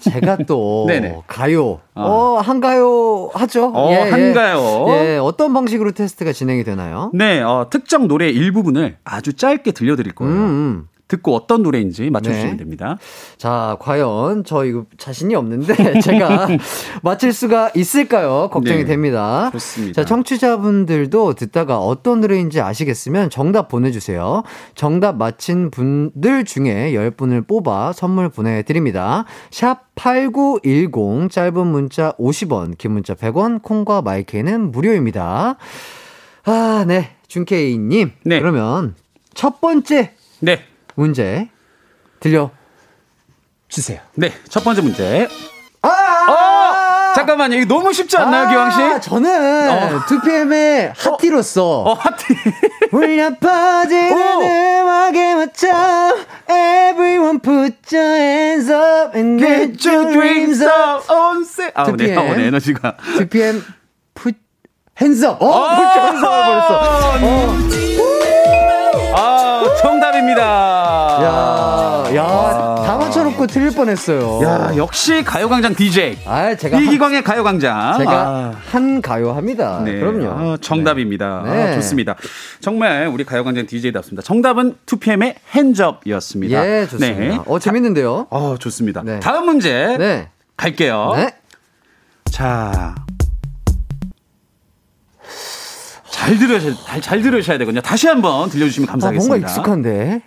[0.00, 0.84] 제가 또.
[1.26, 1.80] 가요.
[1.94, 3.72] 어, 한가요 하죠?
[3.74, 4.86] 어, 한가요.
[4.90, 7.10] 예, 어떤 방식으로 테스트가 진행이 되나요?
[7.14, 10.32] 네, 어, 특정 노래 일부분을 아주 짧게 들려드릴 거예요.
[10.34, 10.88] 음, 음.
[11.08, 12.56] 듣고 어떤 노래인지 맞춰주시면 네.
[12.56, 12.98] 됩니다.
[13.36, 16.48] 자, 과연 저 이거 자신이 없는데 제가
[17.02, 18.48] 맞힐 수가 있을까요?
[18.50, 19.50] 걱정이 네, 됩니다.
[19.52, 20.02] 좋습니다.
[20.02, 24.42] 자, 청취자분들도 듣다가 어떤 노래인지 아시겠으면 정답 보내주세요.
[24.74, 29.24] 정답 맞힌 분들 중에 10분을 뽑아 선물 보내드립니다.
[29.50, 35.56] 샵 8910 짧은 문자 50원, 긴 문자 100원, 콩과 마이크는 무료입니다.
[36.44, 37.10] 아, 네.
[37.28, 38.12] 준케이님.
[38.24, 38.40] 네.
[38.40, 38.94] 그러면
[39.34, 40.60] 첫 번째 네,
[40.94, 41.48] 문제
[42.20, 42.50] 들려
[43.68, 44.00] 주세요.
[44.14, 45.28] 네, 첫 번째 문제.
[45.82, 45.88] 아!
[45.88, 47.56] 어, 잠깐만요.
[47.56, 48.70] 이거 너무 쉽지 않나요, 기광
[49.00, 49.08] 씨?
[49.08, 50.00] 저는 어.
[50.06, 52.24] 2PM의 하티로서 어, 하트.
[52.92, 54.40] 울려 퍼지는 오.
[54.82, 55.68] 음악에 맞춰
[56.48, 61.72] Everyone put your hands up and Get your dreams up on set.
[61.74, 62.18] 아, 네, 2PM.
[62.18, 62.96] 어, 네, 에너지가.
[63.18, 63.62] 2PM
[64.14, 64.36] put
[65.00, 65.44] hands up.
[65.44, 65.76] 어, 아.
[65.76, 66.34] put your hands up
[67.18, 67.93] 해버렸어.
[69.16, 70.42] 아, 정답입니다.
[70.42, 74.40] 야, 야, 다 맞춰놓고 틀릴 뻔했어요.
[74.42, 76.18] 야, 역시 가요광장 DJ.
[76.26, 77.98] 아, 제가 한, 이기광의 가요광장.
[77.98, 78.52] 제가 아.
[78.70, 79.80] 한 가요 합니다.
[79.84, 80.00] 네.
[80.00, 80.30] 그럼요.
[80.30, 81.42] 아, 정답입니다.
[81.44, 81.50] 네.
[81.62, 82.16] 아, 좋습니다.
[82.60, 84.22] 정말 우리 가요광장 DJ답습니다.
[84.22, 86.66] 정답은 2PM의 핸즈업이었습니다.
[86.66, 87.44] 예, 좋습니다.
[87.46, 88.26] 어, 재밌는데요?
[88.30, 89.02] 어, 좋습니다.
[89.04, 89.20] 네.
[89.20, 90.28] 다음 문제 네.
[90.56, 91.12] 갈게요.
[91.16, 91.34] 네.
[92.30, 92.94] 자.
[96.14, 97.80] 잘 들으셔야, 잘, 잘 들으셔야 되거든요.
[97.82, 99.28] 다시 한번 들려주시면 아, 감사하겠습니다.
[99.36, 100.22] 뭔가 익숙한데.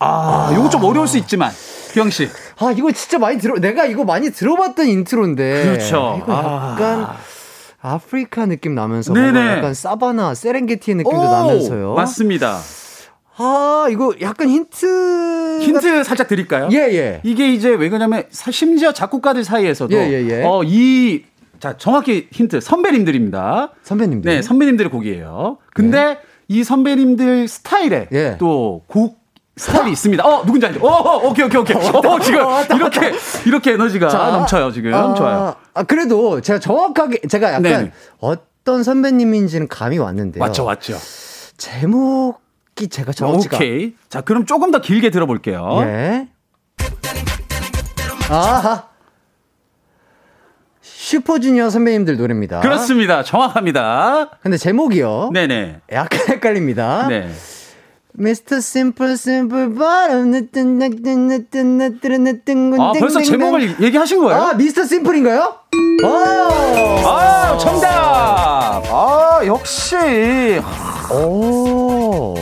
[0.00, 1.50] 아, 요거 좀 어려울 수 있지만.
[1.92, 2.28] 기광 씨.
[2.58, 5.62] 아, 이거 진짜 많이 들어, 내가 이거 많이 들어봤던 intro인데.
[5.64, 6.20] 그렇죠.
[6.22, 7.06] 이거 약간,
[7.80, 9.46] 아프리카 느낌 나면서 네네.
[9.58, 11.94] 약간 사바나, 세렝게티 느낌도 오, 나면서요.
[11.94, 12.58] 맞습니다.
[13.36, 15.60] 아, 이거 약간 힌트.
[15.62, 16.68] 힌트 살짝 드릴까요?
[16.72, 17.20] 예, 예.
[17.24, 20.42] 이게 이제 왜 그러냐면 사- 심지어 작곡가들 사이에서도 예, 예, 예.
[20.44, 21.24] 어, 이
[21.64, 23.70] 자, 정확히 힌트 선배님들입니다.
[23.82, 24.30] 선배님들.
[24.30, 25.56] 네, 선배님들의 곡이에요.
[25.72, 28.36] 근데 이 선배님들 스타일에 예.
[28.36, 29.18] 또곡
[29.56, 30.22] 스타일이 있습니다.
[30.26, 30.86] 어, 누군지 알죠?
[30.86, 31.74] 어, 어, 오케이, 오케이, 오케이.
[31.74, 32.40] 어, 지금
[32.76, 33.12] 이렇게
[33.46, 34.92] 이렇게 에너지가 자, 넘쳐요, 지금.
[34.92, 35.54] 아, 좋아요.
[35.72, 37.92] 아, 그래도 제가 정확하게, 제가 약간 네네.
[38.18, 40.42] 어떤 선배님인지는 감이 왔는데요.
[40.42, 40.98] 왔죠, 왔죠.
[41.56, 43.56] 제목이 제가 정확히가.
[43.56, 43.94] 오케이.
[44.10, 45.78] 자, 그럼 조금 더 길게 들어볼게요.
[45.84, 46.28] 예.
[48.28, 48.93] 아하.
[51.04, 52.60] 슈퍼주니어 선배님들 노래입니다.
[52.60, 53.22] 그렇습니다.
[53.22, 54.30] 정확합니다.
[54.42, 55.30] 근데 제목이요.
[55.34, 55.80] 네네.
[55.92, 57.08] 약간 헷갈립니다.
[57.08, 57.28] 네.
[58.18, 58.56] Mr.
[58.56, 64.40] Simple Simple Bottom 느뜬 느뜬 느뜬 느뜬 느뜬 아, 벌써 제목을 얘기하신 거예요?
[64.40, 65.54] 아, 미스터 심플인가요?
[66.04, 66.06] 오!
[67.06, 67.90] 아, 정답!
[68.88, 69.96] 아, 역시.
[71.12, 72.34] 오.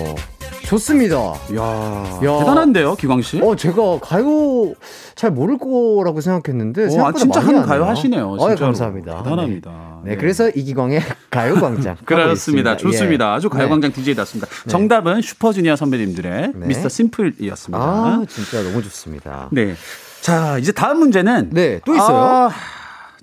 [0.72, 1.16] 좋습니다.
[1.54, 2.38] 야, 야.
[2.38, 3.38] 대단한데요, 기광 씨?
[3.42, 4.72] 어, 제가 가요
[5.14, 7.84] 잘 모를 거라고 생각했는데 오, 아, 생각보다 진짜 많이 한 가요.
[7.84, 8.26] 하시네요.
[8.30, 8.58] 어, 진짜로.
[8.58, 9.22] 감사합니다.
[9.22, 10.00] 대단합니다.
[10.04, 10.16] 네, 네.
[10.16, 11.96] 그래서 이기광의 가요광장.
[12.06, 12.78] 그렇습니다.
[12.78, 13.32] 좋습니다.
[13.32, 13.36] 예.
[13.36, 14.48] 아주 가요광장 DJ답습니다.
[14.66, 16.66] 정답은 슈퍼주니어 선배님들의 네.
[16.66, 17.78] 미스터 심플이었습니다.
[17.78, 19.50] 아, 진짜 너무 좋습니다.
[19.52, 19.74] 네.
[20.22, 21.50] 자, 이제 다음 문제는.
[21.52, 22.16] 네, 또 있어요?
[22.16, 22.50] 아,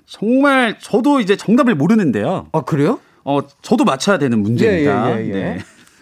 [0.06, 2.46] 정말 저도 이제 정답을 모르는데요.
[2.52, 3.00] 아, 그래요?
[3.24, 5.18] 어, 저도 맞춰야 되는 문제입니다.
[5.18, 5.32] 예, 예, 예, 예.
[5.32, 5.58] 네.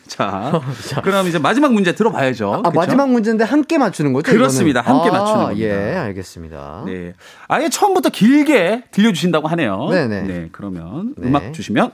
[0.88, 2.62] 자, 그럼 이제 마지막 문제 들어봐야죠.
[2.64, 2.70] 아?
[2.70, 4.30] 마지막 문제인데 함께 맞추는 거죠?
[4.32, 4.80] 그렇습니다.
[4.80, 5.00] 이거는?
[5.00, 5.66] 함께 아, 맞추는 겁니다.
[5.66, 6.82] 예, 알겠습니다.
[6.86, 7.12] 네.
[7.46, 9.88] 아예 처음부터 길게 들려주신다고 하네요.
[9.90, 10.22] 네네.
[10.22, 11.28] 네, 그러면 네.
[11.28, 11.92] 음악 주시면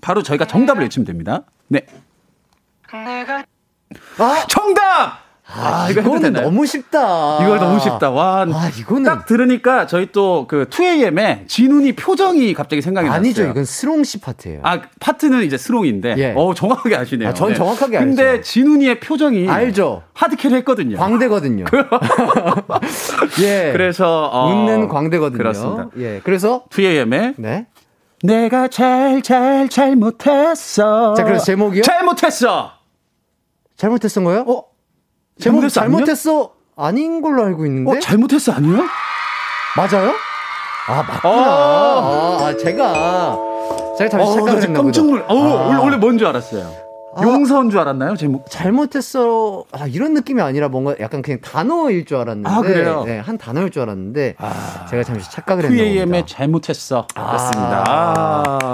[0.00, 1.42] 바로 저희가 정답을 외치면 됩니다.
[1.68, 1.86] 네.
[4.18, 5.19] 아, 정답!
[5.52, 6.32] 아, 이거 해도 이거는?
[6.32, 7.44] 너무 쉽다.
[7.44, 8.10] 이거 너무 쉽다.
[8.10, 8.42] 와.
[8.42, 13.42] 아, 이거는 딱 들으니까 저희 또 그 2AM의 진훈이 표정이 갑자기 생각이 아니죠.
[13.42, 13.50] 났어요.
[13.52, 14.60] 이건 스롱 씨 파트예요.
[14.62, 16.14] 아, 파트는 이제 스롱인데.
[16.18, 16.34] 예.
[16.36, 17.28] 어, 정확하게 아시네요.
[17.28, 18.42] 아, 전 정확하게 근데 알죠.
[18.42, 20.02] 진훈이의 표정이 알죠.
[20.14, 20.96] 하드캐리 했거든요.
[20.96, 21.64] 광대거든요.
[23.42, 23.70] 예.
[23.72, 25.38] 그래서 어, 웃는 광대거든요.
[25.38, 25.88] 그렇습니다.
[25.98, 26.20] 예.
[26.24, 27.66] 그래서 2AM의 네.
[28.22, 31.14] 내가 잘, 잘, 잘못했어.
[31.14, 31.82] 자, 그래서 제목이요?
[31.82, 32.72] 잘못했어.
[33.76, 34.44] 잘못했던 거예요?
[34.46, 34.64] 어?
[35.40, 35.96] 제목 잘못했어 아니에요?
[35.98, 37.90] 잘못했어 아닌 걸로 알고 있는데.
[37.90, 38.84] 어, 잘못했어 아니에요?
[39.76, 40.12] 맞아요?
[40.88, 41.34] 아, 맞구나.
[41.34, 42.38] 어.
[42.40, 43.38] 아, 아, 제가
[43.98, 45.06] 제가 잠시 어, 나 착각을 했나 깜짝.
[45.06, 45.24] 놀.
[45.28, 45.66] 어, 아.
[45.68, 46.72] 원래 원래 뭔 줄 알았어요.
[47.16, 47.22] 아.
[47.22, 48.48] 용서인 줄 알았나요, 제목?
[48.50, 49.64] 잘못했어.
[49.72, 52.48] 아, 이런 느낌이 아니라 뭔가 약간 그냥 단어일 줄 알았는데.
[52.48, 53.02] 아, 그래요?
[53.04, 54.36] 네, 한 단어일 줄 알았는데.
[54.38, 54.86] 아.
[54.88, 56.26] 제가 잠시 착각을 했나 2AM의 봅니다.
[56.26, 57.06] 잘못했어.
[57.14, 57.22] 아.
[57.32, 58.70] 맞습니다.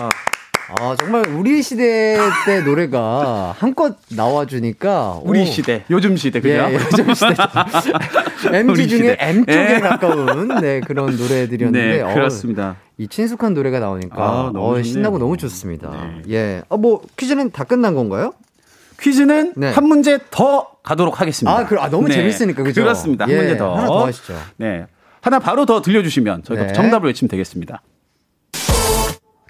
[0.68, 0.74] 아.
[0.86, 5.20] 아, 정말 우리 시대 때 노래가 한껏 나와주니까.
[5.22, 5.44] 우리 오.
[5.44, 6.54] 시대, 요즘 시대, 그죠?
[6.54, 7.34] 예, 요즘 시대.
[8.52, 9.16] MG 중에.
[9.18, 9.80] M 쪽에 예.
[9.80, 11.96] 가까운 네, 그런 노래들이었는데.
[11.96, 12.76] 네, 어, 그렇습니다.
[12.98, 14.82] 이 친숙한 노래가 나오니까 아, 어.
[14.82, 15.90] 신나고 너무 좋습니다.
[15.90, 16.34] 네.
[16.34, 16.62] 예.
[16.68, 18.32] 어, 뭐 퀴즈는 다 끝난 건가요?
[19.00, 19.70] 퀴즈는 네.
[19.70, 21.56] 한 문제 더 가도록 하겠습니다.
[21.56, 22.14] 아, 그, 아 너무 네.
[22.14, 22.82] 재밌으니까 그죠?
[22.82, 23.24] 그렇습니다.
[23.24, 23.74] 한 예, 문제 더.
[23.74, 24.34] 하나 더 하시죠.
[24.56, 24.86] 네.
[25.20, 26.72] 하나 바로 더 들려주시면 저희가 네.
[26.72, 27.82] 정답을 외치면 되겠습니다.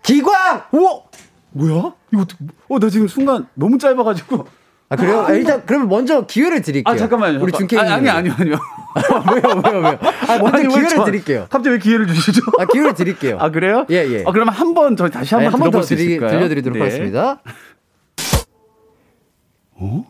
[0.06, 0.62] 기광!
[0.72, 1.00] 우와!
[1.50, 1.94] 뭐야?
[2.12, 4.46] 이거 어떻게, 어, 나 지금 순간 너무 짧아가지고.
[4.88, 5.22] 아 그래요?
[5.22, 6.94] 아, 일단 그러면 먼저 기회를 드릴게요.
[6.94, 7.40] 아, 잠깐만요.
[7.42, 7.50] 우리.
[7.50, 8.54] 준케이 아니, 아니, 아니요, 아니요.
[9.34, 9.98] 왜요, 왜요, 왜요?
[10.28, 11.46] 아 먼저 아니, 왜 기회를 저- 드릴게요.
[11.50, 12.40] 갑자기 왜 기회를 주시죠?
[12.58, 13.36] 아 기회를 드릴게요.
[13.42, 13.84] 아, 그래요?
[13.90, 14.24] 예, 예.
[14.24, 16.30] 아, 그러면 한번더 다시 네, 한번 한번 더 들어볼 수 드리, 있을까요?
[16.30, 16.84] 들려드리도록 네.
[16.84, 17.42] 하겠습니다.
[19.74, 20.04] 어?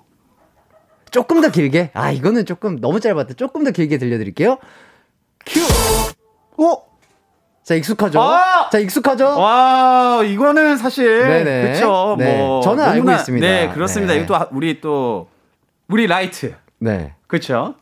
[1.10, 1.92] 조금 더 길게?
[1.94, 3.32] 아 이거는 조금 너무 짧았다.
[3.34, 4.58] 조금 더 길게 들려드릴게요.
[5.46, 5.60] 큐.
[6.62, 6.82] 오.
[7.66, 8.22] 자 익숙하죠?
[8.22, 8.70] 아!
[8.70, 9.24] 자 익숙하죠?
[9.40, 11.18] 와, 이거는 사실.
[11.42, 12.14] 그렇죠.
[12.16, 12.38] 네.
[12.38, 13.44] 뭐 저는 알고 너무나- 있습니다.
[13.44, 14.14] 네, 그렇습니다.
[14.14, 14.20] 네.
[14.20, 15.26] 이거 또 우리 또
[15.88, 16.54] 우리 라이트.
[16.78, 17.14] 네.
[17.26, 17.74] 그렇죠?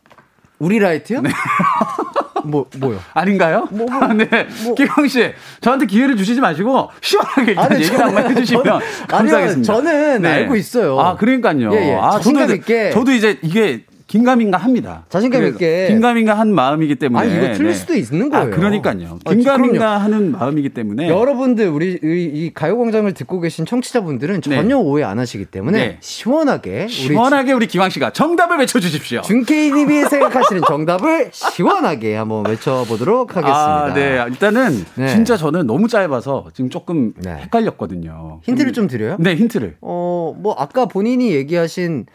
[0.59, 1.21] 우리 라이트요?
[2.45, 2.99] 뭐 뭐요?
[3.13, 3.69] 아닌가요?
[3.71, 4.27] 뭐, 뭐, 네.
[4.65, 4.75] 뭐.
[4.75, 9.73] 기광 씨, 저한테 기회를 주시지 마시고 시원하게 일단 아니, 얘기를 한번 해주시면 저는- 감사하겠습니다.
[9.83, 9.91] 네.
[9.91, 10.99] 아니요, 저는 알고 있어요.
[10.99, 11.75] 아, 그러니까요.
[11.75, 11.95] 예, 예.
[12.01, 12.91] 아, 저도, 있게.
[12.91, 13.85] 저도 이제 이게
[14.15, 15.05] 긴가민가 합니다.
[15.09, 15.89] 자신감 있게.
[15.89, 17.21] 긴가민가 한 마음이기 때문에.
[17.21, 18.47] 아니, 이거 틀릴 수도 있는 거예요.
[18.47, 19.19] 아, 그러니까요.
[19.25, 21.09] 아, 긴가민가 하는 마음이기 때문에.
[21.09, 24.57] 여러분들 우리 이, 이 가요광장을 듣고 계신 청취자분들은 네.
[24.57, 25.97] 전혀 오해 안 하시기 때문에 네.
[25.99, 29.23] 시원하게 우리 시원하게 우리 기광 씨가 정답을 외쳐주십시오.
[29.23, 33.85] 준케이님이 생각하시는 정답을 시원하게 한번 외쳐보도록 하겠습니다.
[33.87, 34.25] 아, 네.
[34.29, 35.09] 일단은 네.
[35.09, 37.33] 진짜 저는 너무 짧아서 지금 조금 네.
[37.33, 38.43] 헷갈렸거든요.
[38.45, 39.17] 힌트를 좀 드려요?
[39.19, 39.79] 네, 힌트를.
[39.81, 42.07] 어, 뭐 아까 본인이 얘기하신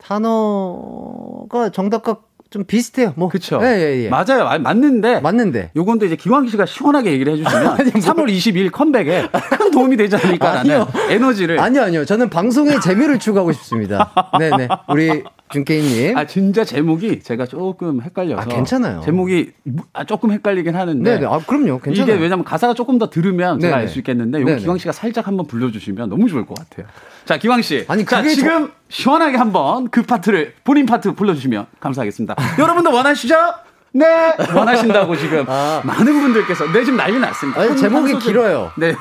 [0.00, 2.16] 단어가 정답과
[2.50, 3.12] 좀 비슷해요.
[3.14, 3.60] 뭐 그쵸.
[3.62, 4.08] 예, 예, 예.
[4.08, 4.42] 맞아요.
[4.48, 5.20] 아, 맞는데.
[5.20, 5.70] 맞는데.
[5.76, 9.96] 요건 또 이제 기광 씨가 시원하게 얘기를 해주시면 아니, 뭐- 3월 22일 컴백에 큰 도움이
[9.96, 10.88] 되지 않을까라는 아니요.
[11.10, 12.04] 에너지를 아니요, 아니요.
[12.04, 14.12] 저는 방송의 재미를 추구하고 싶습니다.
[14.36, 14.66] 네네.
[14.88, 15.22] 우리
[15.52, 16.18] 준케이님.
[16.18, 19.00] 아 진짜 제목이 제가 조금 헷갈려서 아, 괜찮아요.
[19.04, 21.26] 제목이 무- 아, 조금 헷갈리긴 하는데 네네.
[21.26, 21.78] 아, 그럼요.
[21.78, 22.14] 괜찮아요.
[22.14, 23.82] 이게 왜냐면 가사가 조금 더 들으면 제가 네네.
[23.86, 24.56] 알수 있겠는데 네네.
[24.58, 26.86] 기광 씨가 살짝 한번 불러주시면 너무 좋을 것 같아요.
[27.30, 32.34] 자 기광 씨, 아니, 자 그게 지금 시원하게 한번 그 파트를 본인 파트 불러주시면 감사하겠습니다.
[32.58, 33.36] 여러분도 원하시죠?
[33.92, 37.60] 네 원하신다고 지금 많은 분들께서 네 지금 난리 났습니다.
[37.60, 37.62] 아.
[37.62, 38.72] 아니, 한- 제목이 한 소절- 길어요.
[38.76, 38.96] 네.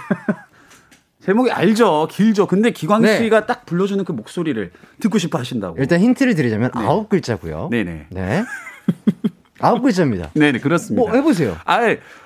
[1.25, 2.45] 제목이 알죠, 길죠.
[2.45, 3.17] 근데 기광 네.
[3.17, 5.77] 씨가 딱 불러주는 그 목소리를 듣고 싶어 하신다고.
[5.79, 7.69] 일단 힌트를 드리자면 아홉 글자고요.
[7.71, 8.09] 네네.
[8.11, 8.43] 네.
[9.59, 10.29] 아홉 글자입니다.
[10.37, 11.01] 네네 그렇습니다.
[11.01, 11.57] 뭐 해보세요.
[11.65, 11.79] 아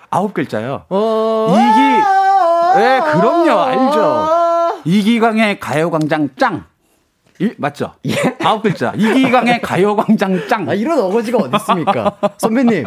[0.10, 0.84] 아홉 글자요.
[0.90, 1.48] 어...
[1.50, 4.43] 이기 네 그럼요 알죠.
[4.86, 6.66] 이기광의 가요광장 짱.
[7.40, 7.94] 일, 맞죠?
[8.44, 8.94] 아홉 글자.
[8.96, 10.66] 이기광의 가요광장 짱.
[10.68, 10.72] 예?
[10.72, 12.18] 아, 이런 어거지가 어디 있습니까?
[12.38, 12.86] 선배님,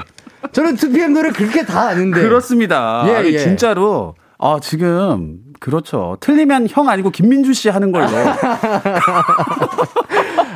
[0.53, 2.22] 저는 2PM 노래 그렇게 다 아는데.
[2.22, 3.05] 그렇습니다.
[3.09, 3.38] 예, 아니, 예.
[3.38, 6.16] 진짜로 아 지금 그렇죠.
[6.20, 8.07] 틀리면 형 아니고 김민주 씨 하는 걸로.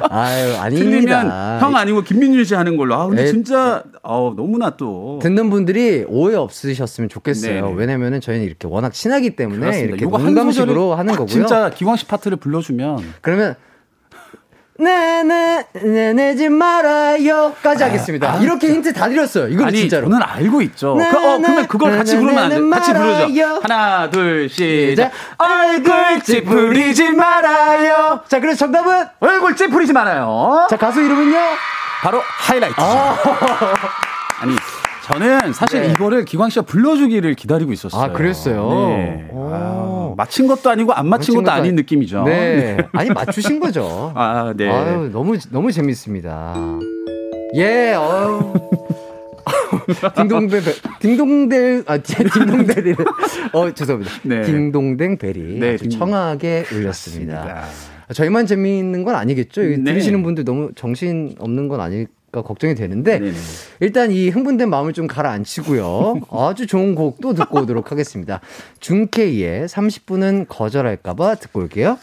[0.08, 1.58] 아유, 틀리면 아닙니다.
[1.60, 2.94] 형 아니고 김민주 씨 하는 걸로.
[2.94, 7.66] 아 근데 에, 진짜 어 너무나 또 듣는 분들이 오해 없으셨으면 좋겠어요.
[7.66, 7.74] 네네.
[7.76, 9.96] 왜냐면은 저희는 이렇게 워낙 친하기 때문에 그렇습니다.
[9.96, 11.32] 이렇게 농담식으로 하는 딱 거고요.
[11.32, 13.54] 진짜 기광 씨 파트를 불러 주면 그러면
[14.80, 18.38] 네네 내내지 말아요까지 하겠습니다.
[18.38, 19.48] 이렇게 힌트 다 드렸어요.
[19.48, 20.08] 이거 아니 진짜로.
[20.08, 20.96] 저는 알고 있죠.
[20.96, 22.60] 네, 그, 어, 네, 그러면 그걸 네, 같이 네, 부르면 안 네, 돼.
[22.62, 23.60] 네, 같이 부르죠.
[23.62, 25.10] 하나, 둘, 시작.
[25.36, 28.20] 얼굴 찌푸리지 말아요.
[28.26, 30.66] 자, 그래서 정답은 얼굴 찌푸리지 말아요.
[30.70, 31.38] 자 가수 이름은요?
[32.02, 32.80] 바로 하이라이트.
[34.40, 34.56] 아니,
[35.12, 35.90] 저는 사실 네.
[35.90, 38.00] 이거를 기광 씨가 불러주기를 기다리고 있었어요.
[38.00, 38.68] 아, 그랬어요?
[38.88, 39.28] 네.
[39.32, 39.50] 오.
[39.52, 42.24] 아, 맞힌 것도 아니고 안 맞힌 것도 것도 아닌 아니- 느낌이죠.
[42.24, 42.76] 네.
[42.92, 44.12] 아니 맞추신 거죠.
[44.16, 44.68] 아, 네.
[44.70, 46.54] 아유, 너무 너무 재밌습니다.
[47.56, 48.52] 예, 어유.
[50.16, 50.62] 딩동벨
[51.00, 52.94] 딩동델 아 딩동벨이
[53.52, 54.12] 어 죄송합니다.
[54.24, 54.42] 네.
[54.42, 57.64] 딩동댕 벨이 네, 아주 딩- 청하게 울렸습니다.
[58.12, 59.62] 저희만 재미있는 건 아니겠죠?
[59.62, 59.82] 네.
[59.84, 63.36] 들으시는 분들 너무 정신 없는 건 아닐 까 걱정이 되는데 네네.
[63.80, 66.20] 일단 이 흥분된 마음을 좀 가라앉히고요.
[66.30, 68.40] 아주 좋은 곡 또 듣고 오도록 하겠습니다.
[68.78, 71.98] 준케이의 30분은 거절할까봐 듣고 올게요.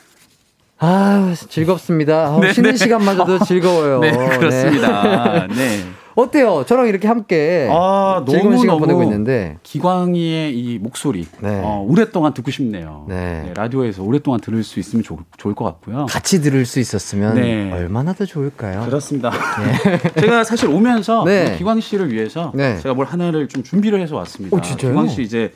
[0.80, 2.36] 아 즐겁습니다.
[2.36, 2.78] 아, 네, 쉬는 네.
[2.78, 4.00] 시간마저도 즐거워요.
[4.04, 5.48] 네, 그렇습니다.
[5.48, 5.86] 네.
[6.18, 6.64] 어때요?
[6.66, 11.62] 저랑 이렇게 함께 아, 즐거운 너무 시간 너무 보내고 있는데 기광이의 이 목소리 네.
[11.64, 13.06] 어, 오랫동안 듣고 싶네요.
[13.08, 13.44] 네.
[13.46, 16.08] 네, 라디오에서 오랫동안 들을 수 있으면 좋, 좋을 것 같고요.
[16.10, 17.72] 같이 들을 수 있었으면 네.
[17.72, 18.82] 얼마나 더 좋을까요?
[18.86, 19.32] 그렇습니다.
[20.20, 21.56] 제가 사실 오면서 네.
[21.56, 22.80] 기광 씨를 위해서 네.
[22.80, 24.58] 제가 뭘 하나를 좀 준비를 해서 왔습니다.
[24.58, 24.60] 오?
[24.60, 25.54] 기광 씨 이제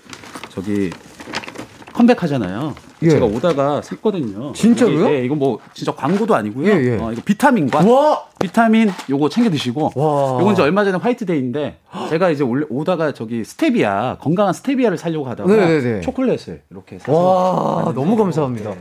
[0.49, 0.91] 저기
[1.91, 2.76] 컴백하잖아요.
[3.04, 3.10] 예.
[3.10, 4.54] 제가 오다가 샀거든요.
[4.54, 5.10] 진짜로요?
[5.10, 6.68] 예, 이거 뭐 진짜 광고도 아니고요.
[6.68, 6.97] 예, 예.
[6.97, 8.24] 어, 이거 비타민과 와!
[8.39, 10.39] 비타민 요거 챙겨 드시고 와.
[10.39, 11.78] 요건 이제 얼마 전에 화이트데이인데
[12.10, 16.02] 제가 이제 오다가 저기 스테비아 건강한 스테비아를 살려고 하다가 네네네.
[16.02, 17.14] 초콜릿을 이렇게 사서
[17.86, 18.74] 와, 너무 감사합니다.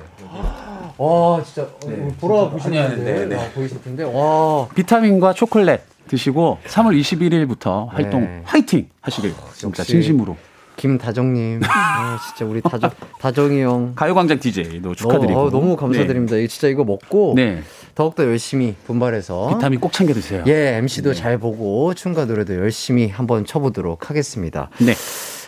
[0.98, 2.08] 와, 진짜 네.
[2.20, 3.42] 돌아보시는 아니요, 분들 네, 네.
[3.42, 4.68] 아, 보이실 텐데 와.
[4.74, 8.42] 비타민과 초콜릿 드시고 3월 21일부터 활동 네.
[8.44, 9.92] 화이팅 하시길 진짜 역시.
[9.92, 10.36] 진심으로
[10.80, 13.92] 김다정님, 아, 진짜 우리 다정 다정이 형.
[13.94, 16.36] 가요광장 DJ도 축하드리고 어, 너무 감사드립니다.
[16.36, 17.56] 이거 진짜 이거 먹고 네.
[17.56, 17.62] 네.
[17.94, 20.42] 더욱더 열심히 분발해서 비타민 꼭 챙겨 드세요.
[20.46, 24.70] 예 MC도 잘 보고 춤과 노래도 열심히 한번 쳐보도록 하겠습니다.
[24.78, 24.94] 네.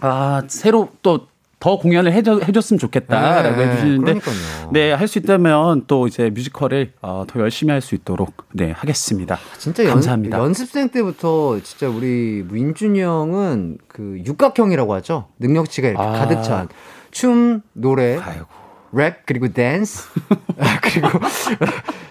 [0.00, 1.28] 아 새로 또
[1.60, 4.20] 더 공연을 해줘, 해줬으면 좋겠다라고 네, 해주시는데.
[4.72, 9.38] 네 할 수 있다면 또 이제 뮤지컬을 어, 더 열심히 할 수 있도록 네 하겠습니다.
[9.58, 10.38] 진짜 연, 감사합니다.
[10.38, 15.26] 연습생 때부터 진짜 우리 민준이 형은 그 육각형이라고 하죠.
[15.38, 16.12] 능력치가 이렇게 아.
[16.12, 16.68] 가득 찬
[17.10, 18.46] 춤, 노래, 아이고.
[18.92, 20.08] 랩 그리고 댄스
[20.58, 21.08] 아, 그리고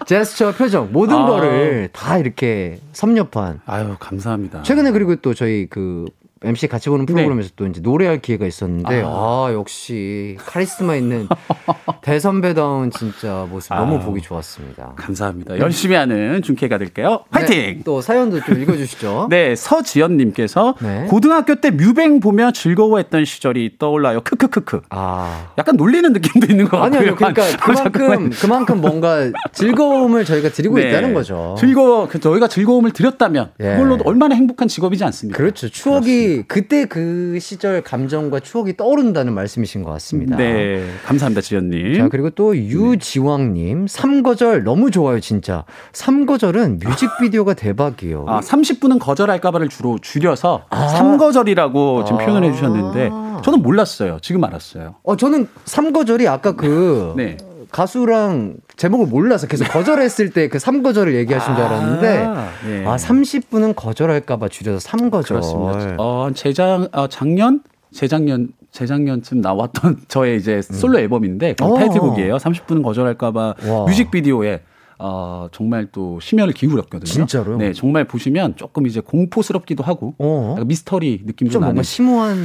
[0.06, 1.26] 제스처 표정 모든 아.
[1.26, 4.62] 거를 다 이렇게 섭렵한 아유 감사합니다.
[4.62, 6.06] 최근에 그리고 또 저희 그
[6.42, 11.28] MC 같이 보는 프로그램에서 또 이제 노래할 기회가 있었는데 아, 역시 카리스마 있는
[12.00, 13.98] 대선배다운 진짜 모습 너무 아.
[13.98, 14.94] 보기 좋았습니다.
[14.96, 15.58] 감사합니다.
[15.58, 17.24] 열심히 하는 준케가 될게요.
[17.30, 17.56] 화이팅!
[17.58, 19.26] 네, 또 사연도 좀 읽어주시죠.
[19.28, 21.06] 네, 서지연님께서 네.
[21.10, 24.22] 고등학교 때 뮤뱅 보며 즐거워했던 시절이 떠올라요.
[24.22, 24.80] 크크크크.
[24.88, 27.00] 아 약간 놀리는 느낌도 있는 것 같고요.
[27.00, 27.14] 아니요.
[27.16, 30.88] 그러니까 그만큼 그만큼 뭔가 즐거움을 저희가 드리고 네.
[30.88, 31.54] 있다는 거죠.
[31.58, 33.72] 즐거워, 그 저희가 즐거움을 드렸다면 예.
[33.72, 35.36] 그걸로 얼마나 행복한 직업이지 않습니까?
[35.36, 35.68] 그렇죠.
[35.68, 40.36] 추억이 거의 그때 그 시절 감정과 추억이 떠오른다는 말씀이신 것 같습니다.
[40.36, 41.94] 네, 감사합니다, 지연님.
[41.94, 45.64] 자, 그리고 또 유지왕님, 삼거절 너무 좋아요, 진짜.
[45.92, 48.24] 삼거절은 뮤직비디오가 대박이에요.
[48.28, 50.88] 아, 30분은 거절할까봐를 주로 줄여서 아.
[50.88, 52.50] 삼거절이라고 지금 표현을 아.
[52.50, 53.10] 해주셨는데
[53.42, 54.18] 저는 몰랐어요.
[54.22, 54.96] 지금 알았어요.
[55.02, 57.36] 어, 저는 삼거절이 아까 그 네.
[57.70, 62.86] 가수랑 제목을 몰라서 계속 거절했을 때그 삼거절을 얘기하신 줄 알았는데 아, 네.
[62.86, 65.36] 아, 30분은 거절할까봐 줄여서 삼거절.
[65.40, 65.94] 그렇습니다.
[65.98, 67.62] 어, 재작, 어, 작년?
[67.92, 71.74] 재작년, 재작년쯤 나왔던 저의 이제 솔로 앨범인데, 그 어.
[71.74, 72.36] 타이틀곡이에요.
[72.36, 73.84] 30분은 거절할까봐 와.
[73.86, 74.60] 뮤직비디오에
[75.02, 77.04] 어, 정말 또 심혈을 기울였거든요.
[77.04, 77.56] 진짜로요?
[77.56, 80.52] 네, 정말 보시면 조금 이제 공포스럽기도 하고, 어.
[80.52, 81.74] 약간 미스터리 느낌도 좀 나는.
[81.74, 82.36] 뭔가 심오한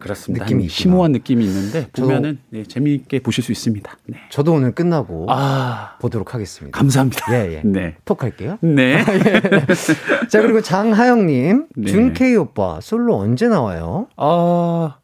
[0.00, 0.44] 그렇습니다.
[0.44, 0.74] 느낌이 한 있구나.
[0.74, 3.92] 심오한 느낌이 있는데, 보면은 네, 재미있게 보실 수 있습니다.
[4.06, 4.18] 네.
[4.30, 6.76] 저도 오늘 끝나고 아, 보도록 하겠습니다.
[6.78, 7.26] 감사합니다.
[7.34, 7.62] 예, 예.
[7.62, 7.96] 네.
[8.06, 8.56] 톡할게요.
[8.62, 9.04] 네.
[10.30, 11.90] 자, 그리고 장하영님, 네.
[11.90, 14.06] 준케이 오빠, 솔로 언제 나와요?
[14.16, 14.94] 어,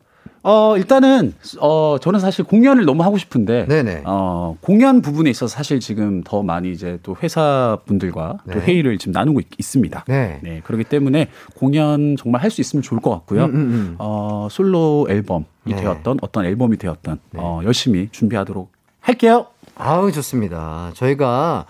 [0.47, 4.03] 어, 일단은, 어, 저는 사실 공연을 너무 하고 싶은데, 네네.
[4.05, 8.66] 어, 공연 부분에 있어서 사실 지금 더 많이 이제 또 회사 분들과 또 네.
[8.66, 10.61] 회의를 지금 나누고 있, 습니다 네.
[10.64, 13.47] 그렇기 때문에 공연 정말 할 수 있으면 좋을 것 같고요.
[13.47, 13.95] 음, 음, 음.
[13.99, 15.76] 어, 솔로 앨범이 네.
[15.76, 18.70] 되었던 어떤 앨범이 되었던, 어, 열심히 준비하도록
[19.01, 19.47] 할게요.
[19.77, 20.91] 아우, 좋습니다.
[20.95, 21.66] 저희가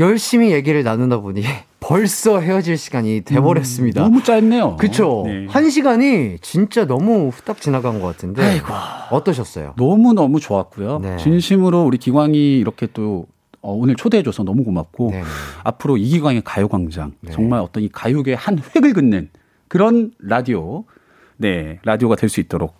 [0.00, 1.42] 열심히 얘기를 나누다 보니
[1.80, 4.02] 벌써 헤어질 시간이 돼버렸습니다.
[4.02, 4.76] 너무 짧네요.
[4.76, 5.24] 그쵸.
[5.26, 5.46] 네.
[5.48, 8.42] 한 시간이 진짜 너무 후딱 지나간 것 같은데.
[8.42, 8.66] 아이고.
[9.10, 9.74] 어떠셨어요?
[9.76, 11.00] 너무너무 좋았고요.
[11.00, 11.16] 네.
[11.18, 13.26] 진심으로 우리 기광이 이렇게 또
[13.60, 15.24] 어, 오늘 초대해줘서 너무 고맙고 네네.
[15.64, 17.32] 앞으로 이기광의 가요광장 네.
[17.32, 19.28] 정말 어떤 이 가요계의 한 획을 긋는
[19.68, 20.84] 그런 라디오
[21.36, 22.74] 네 라디오가 될 수 있도록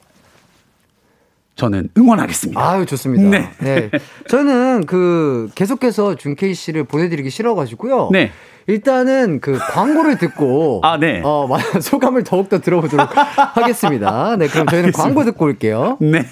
[1.54, 2.60] 저는 응원하겠습니다.
[2.60, 3.28] 아유, 좋습니다.
[3.28, 3.50] 네.
[3.58, 3.90] 네.
[4.28, 8.08] 저는 그 계속해서 준케이 씨를 보내드리기 싫어가지고요.
[8.12, 8.30] 네.
[8.68, 11.20] 일단은 그 광고를 듣고 아, 네.
[11.24, 14.36] 어, 마- 소감을 더욱더 들어보도록 하겠습니다.
[14.38, 15.02] 네, 그럼 저희는 알겠습니다.
[15.02, 15.98] 광고 듣고 올게요.
[16.00, 16.24] 네.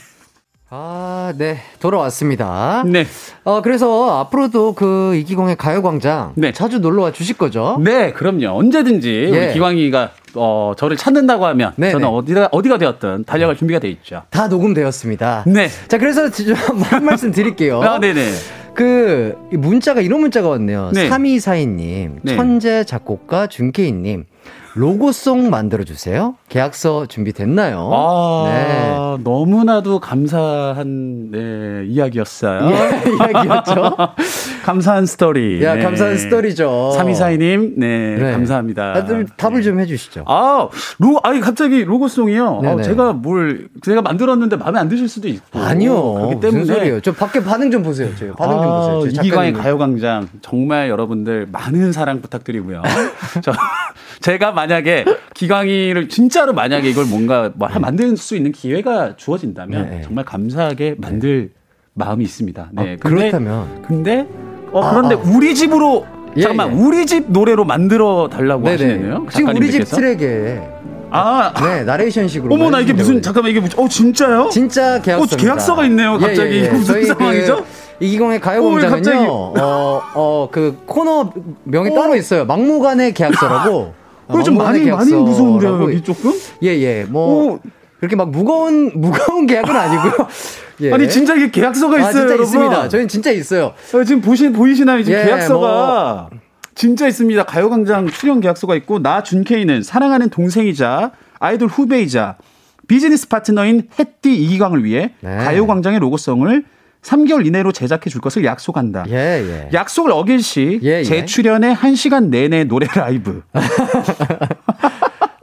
[0.72, 1.58] 아, 네.
[1.80, 2.84] 돌아왔습니다.
[2.86, 3.04] 네.
[3.42, 6.52] 어, 그래서 앞으로도 그 이기광의 가요광장 네.
[6.52, 7.76] 자주 놀러 와 주실 거죠?
[7.82, 8.56] 네, 그럼요.
[8.56, 9.46] 언제든지 예.
[9.46, 11.92] 우리 기광이가 어, 저를 찾는다고 하면 네네.
[11.92, 14.22] 저는 어디가 어디가 되었든 달려갈 준비가 돼 있죠.
[14.30, 15.44] 다 녹음되었습니다.
[15.46, 15.68] 네.
[15.88, 17.80] 자, 그래서 좀한 말씀 드릴게요.
[17.82, 18.30] 아, 네네.
[18.74, 20.90] 그, 이 문자가, 이런 문자가 왔네요.
[20.94, 21.08] 네.
[21.08, 22.36] 3242님, 네.
[22.36, 24.24] 천재 작곡가 준케이님,
[24.74, 26.36] 로고송 만들어주세요.
[26.48, 27.90] 계약서 준비됐나요?
[27.92, 29.24] 아, 네.
[29.24, 32.70] 너무나도 감사한 네, 이야기였어요.
[32.70, 33.96] 예, 이야기였죠.
[34.64, 35.62] 감사한 스토리.
[35.64, 35.82] 야, 네.
[35.82, 36.92] 감사한 스토리죠.
[36.96, 38.32] 3242님, 네, 네.
[38.32, 38.92] 감사합니다.
[38.92, 40.24] 다들 답을 좀 해주시죠.
[40.28, 40.68] 아,
[40.98, 42.62] 로, 아니, 갑자기 로고송이요.
[42.64, 45.58] 아, 제가 뭘, 제가 만들었는데 마음에 안 드실 수도 있고.
[45.58, 46.12] 아니요.
[46.14, 46.60] 그렇기 때문에.
[46.60, 47.00] 무슨 소리예요?
[47.00, 48.08] 저 밖에 반응 좀 보세요.
[48.16, 48.96] 저 반응 좀 보세요.
[48.96, 49.52] 아, 저 이기광의.
[49.54, 52.82] 가요광장 정말 여러분들 많은 사랑 부탁드리고요.
[53.42, 53.52] 저,
[54.20, 55.04] 제가 만약에
[55.34, 60.00] 기광이를 진짜로 만약에 이걸 뭔가 뭐 한- 만들 수 있는 기회가 주어진다면 네.
[60.02, 61.50] 정말 감사하게 만들
[61.94, 62.68] 마음이 있습니다.
[62.72, 62.82] 네.
[62.82, 63.82] 아, 근데, 그렇다면.
[63.86, 64.26] 근데
[64.72, 65.18] 어 아, 그런데 아.
[65.34, 66.06] 우리 집으로
[66.36, 66.82] 예, 잠깐만 예.
[66.82, 68.68] 우리 집 노래로 만들어 달라고.
[68.68, 69.26] 하시네요.
[69.30, 69.84] 지금 우리 집.
[69.84, 70.60] 트랙에
[71.10, 72.54] 아, 네 나레이션식으로.
[72.54, 73.20] 어머 나 이게 해주신다고 무슨 해요.
[73.22, 74.48] 잠깐만 이게 어 진짜요?
[74.52, 75.24] 진짜 계약서.
[75.34, 76.68] 어, 계약서가 있네요, 갑자기.
[76.68, 77.56] 무슨 저희 상황이죠?
[77.98, 78.40] 그 이기광의 어.
[78.40, 79.32] 가요공장은요.
[79.32, 81.32] 어, 어, 그 코너
[81.64, 82.44] 명이 따로 있어요.
[82.44, 83.94] 막무가내 계약서라고.
[84.30, 85.82] 어, 어, 좀 많이 많이 무서운데요.
[85.82, 86.32] 여기 조금?
[86.62, 87.04] 예, 예.
[87.08, 87.60] 뭐 오.
[87.98, 90.28] 그렇게 막 무거운 무거운 계약은 아니고요.
[90.82, 90.92] 예.
[90.92, 92.44] 아니 진짜 이게 계약서가 있어요, 아, 진짜 여러분.
[92.44, 92.88] 있습니다.
[92.88, 93.74] 저희는 진짜 있어요.
[93.94, 95.02] 어, 지금 보시 보이시나요?
[95.02, 96.30] 지금 예, 계약서가
[96.74, 97.42] 진짜 있습니다.
[97.44, 102.36] 가요광장 출연 계약서가 있고 나 준케이는 사랑하는 동생이자 아이돌 후배이자
[102.88, 105.36] 비즈니스 파트너인 햇띠 이기광을 위해 네.
[105.36, 106.64] 가요광장의 로고송을
[107.02, 109.04] 3개월 이내로 제작해 줄 것을 약속한다.
[109.08, 109.68] 예, 예.
[109.72, 111.02] 약속을 어길 시 예, 예.
[111.04, 113.42] 재출연의 1시간 내내 노래 라이브.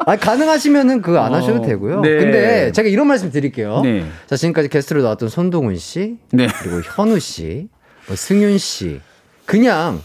[0.06, 2.00] 아, 가능하시면은 그거 안 어, 하셔도 되고요.
[2.00, 2.18] 네.
[2.18, 3.82] 근데 제가 이런 말씀 드릴게요.
[3.84, 4.06] 네.
[4.26, 6.48] 자, 지금까지 게스트로 나왔던 손동훈 씨, 네.
[6.62, 7.68] 그리고 현우 씨,
[8.08, 9.02] 뭐 승윤 씨,
[9.46, 10.02] 그냥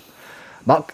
[0.64, 0.88] 막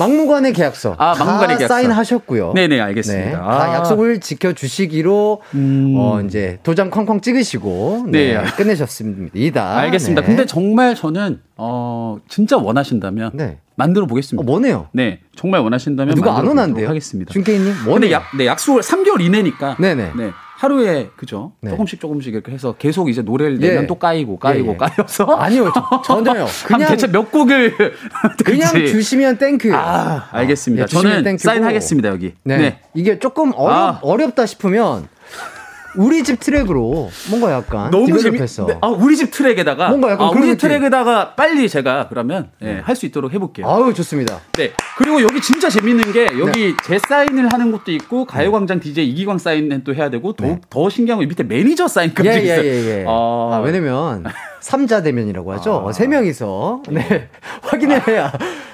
[0.00, 1.68] 막무가내 계약서 아, 다 막무가내 계약서.
[1.74, 2.52] 사인하셨고요.
[2.54, 3.30] 네네, 알겠습니다.
[3.30, 3.74] 네, 다 아.
[3.76, 5.94] 약속을 지켜주시기로 음.
[5.96, 8.44] 어 이제 도장 쾅쾅 찍으시고 네, 네.
[8.56, 9.78] 끝내셨습니다.
[9.78, 10.22] 알겠습니다.
[10.22, 10.26] 네.
[10.26, 13.58] 근데 정말 저는 어 진짜 원하신다면 네.
[13.76, 14.44] 만들어 어, 보겠습니다.
[14.44, 14.88] 뭐네요?
[14.92, 16.88] 네, 정말 원하신다면 누가 안 오난데요?
[16.88, 17.32] 하겠습니다.
[17.32, 18.12] 준케이님 근데 뭐네요?
[18.12, 19.76] 약, 네, 약속을 3개월 이내니까.
[19.78, 20.12] 네네.
[20.16, 20.30] 네.
[20.60, 21.52] 하루에 그죠?
[21.62, 21.70] 네.
[21.70, 23.86] 조금씩 조금씩 이렇게 해서 계속 이제 노래를 내면 예.
[23.86, 24.76] 또 까이고 까이고 예, 예.
[24.76, 26.46] 까여서 아니요, 저- 전혀요.
[26.66, 27.74] 그냥 대체 몇 곡을
[28.44, 28.68] 그냥?
[28.74, 29.74] 주시면 thank you.
[29.74, 30.82] 아, 알겠습니다.
[30.82, 31.42] 예, 주시면 저는 thank you고.
[31.48, 32.34] 사인하겠습니다, 여기.
[32.44, 32.58] 네.
[32.58, 32.80] 네.
[32.92, 33.98] 이게 조금 어렵, 아.
[34.02, 35.08] 어렵다 싶으면
[35.96, 38.78] 우리 집 트랙으로 뭔가 약간 너무 develop해서 재밌.
[38.80, 40.58] 아 우리 집 트랙에다가 뭔가 약간 아, 우리 집.
[40.58, 43.68] 트랙에다가 빨리 제가 그러면 예, 할수 있도록 해볼게요.
[43.68, 44.40] 아유 좋습니다.
[44.52, 44.72] 네.
[44.98, 49.84] 그리고 여기 진짜 재밌는 게 여기 제 사인을 하는 것도 있고 가요광장 DJ 이기광 사인은
[49.84, 52.60] 또 해야 되고 더욱 더 신기한 건 밑에 매니저 사인까지 있어요.
[52.60, 53.04] 예 예예 예.
[53.06, 54.24] 아, 아, 왜냐면
[54.60, 55.86] 삼자 대면이라고 하죠.
[55.88, 55.92] 아.
[55.92, 57.28] 세 명이서 네.
[57.62, 58.32] 확인을 해야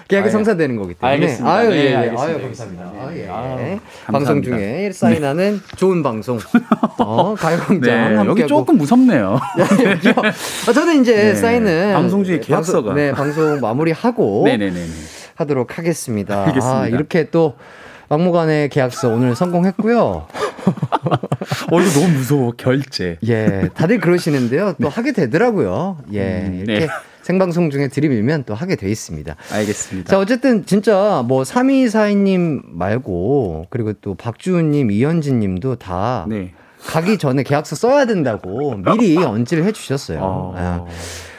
[0.08, 1.14] 계약이 아, 성사되는 거기 때문에.
[1.14, 1.52] 알겠습니다.
[1.52, 1.94] 아유 네, 예, 예.
[1.96, 2.22] 알겠습니다.
[2.32, 2.42] 아유.
[2.42, 2.84] 감사합니다.
[2.96, 3.28] 아, 예.
[3.28, 4.42] 아유, 방송.
[4.42, 6.38] 중에 사인하는 좋은 방송.
[6.98, 8.24] 어, 가요광장 네.
[8.26, 9.40] 여기 조금 무섭네요.
[9.58, 10.12] 여기요.
[10.68, 11.34] 아, 저는 이제 네.
[11.34, 12.94] 사인은 방송 중에 방송- 계약서가.
[12.94, 14.46] 네 방송 마무리하고.
[15.34, 16.44] 하도록 하겠습니다.
[16.46, 16.80] 알겠습니다.
[16.80, 17.56] 아, 이렇게 또
[18.08, 20.26] 막무가내 계약서 오늘 성공했고요.
[21.70, 23.18] 어 이거 너무 무서워 결제.
[23.26, 24.74] 예, 다들 그러시는데요.
[24.80, 25.98] 또 하게 되더라고요.
[26.12, 26.88] 예, 음, 이렇게 네.
[27.22, 29.34] 생방송 중에 들이밀면 또 하게 돼 있습니다.
[29.52, 30.10] 알겠습니다.
[30.10, 36.52] 자, 어쨌든 진짜 뭐 3242님 말고 그리고 또 박주은님, 이현진님도 다 네.
[36.86, 40.20] 가기 전에 계약서 써야 된다고 미리 언지를 해주셨어요.
[40.22, 40.86] 어.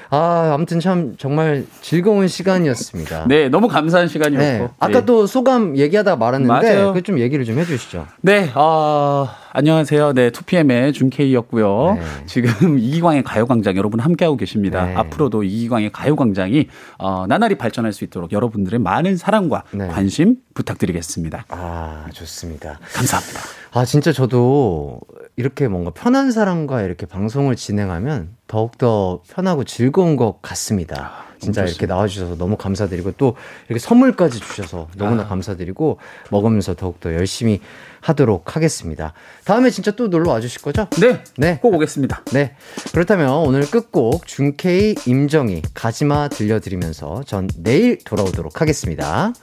[0.09, 3.25] 아, 아무튼 참 정말 즐거운 시간이었습니다.
[3.27, 4.45] 네, 너무 감사한 시간이었고.
[4.45, 4.67] 네.
[4.79, 5.05] 아까 네.
[5.05, 6.91] 또 소감 얘기하다 말았는데.
[6.93, 8.05] 그 좀 얘기를 좀 해주시죠.
[8.21, 10.13] 네, 아, 안녕하세요.
[10.13, 11.95] 네, 2PM의 준케이였고요.
[11.99, 12.01] 네.
[12.25, 14.85] 지금 이기광의 가요광장 여러분 함께하고 계십니다.
[14.85, 14.95] 네.
[14.95, 16.67] 앞으로도 이기광의 가요광장이
[16.99, 19.87] 어, 나날이 발전할 수 있도록 여러분들의 많은 사랑과 네.
[19.87, 21.45] 관심 부탁드리겠습니다.
[21.49, 22.79] 아, 좋습니다.
[22.93, 23.39] 감사합니다.
[23.73, 24.99] 아, 진짜 저도
[25.35, 31.25] 이렇게 뭔가 편한 사람과 이렇게 방송을 진행하면 더욱더 편하고 즐거운 것 같습니다.
[31.39, 33.35] 진짜 너무 이렇게 나와주셔서 너무 감사드리고 또
[33.67, 35.27] 이렇게 선물까지 주셔서 너무나 아.
[35.27, 35.99] 감사드리고
[36.31, 37.61] 먹으면서 더욱더 열심히
[38.01, 39.13] 하도록 하겠습니다.
[39.45, 40.87] 다음에 진짜 또 놀러 와 주실 거죠?
[40.99, 41.59] 네, 네.
[41.61, 42.23] 꼭 오겠습니다.
[42.31, 42.55] 네.
[42.91, 49.33] 그렇다면 오늘 끝곡 준케이 임정희 가지마 들려드리면서 전 내일 돌아오도록 하겠습니다.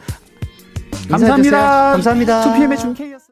[1.08, 1.92] 감사합니다.
[1.92, 2.44] 감사합니다.
[2.44, 3.23] 2PM의 준케이였습니다.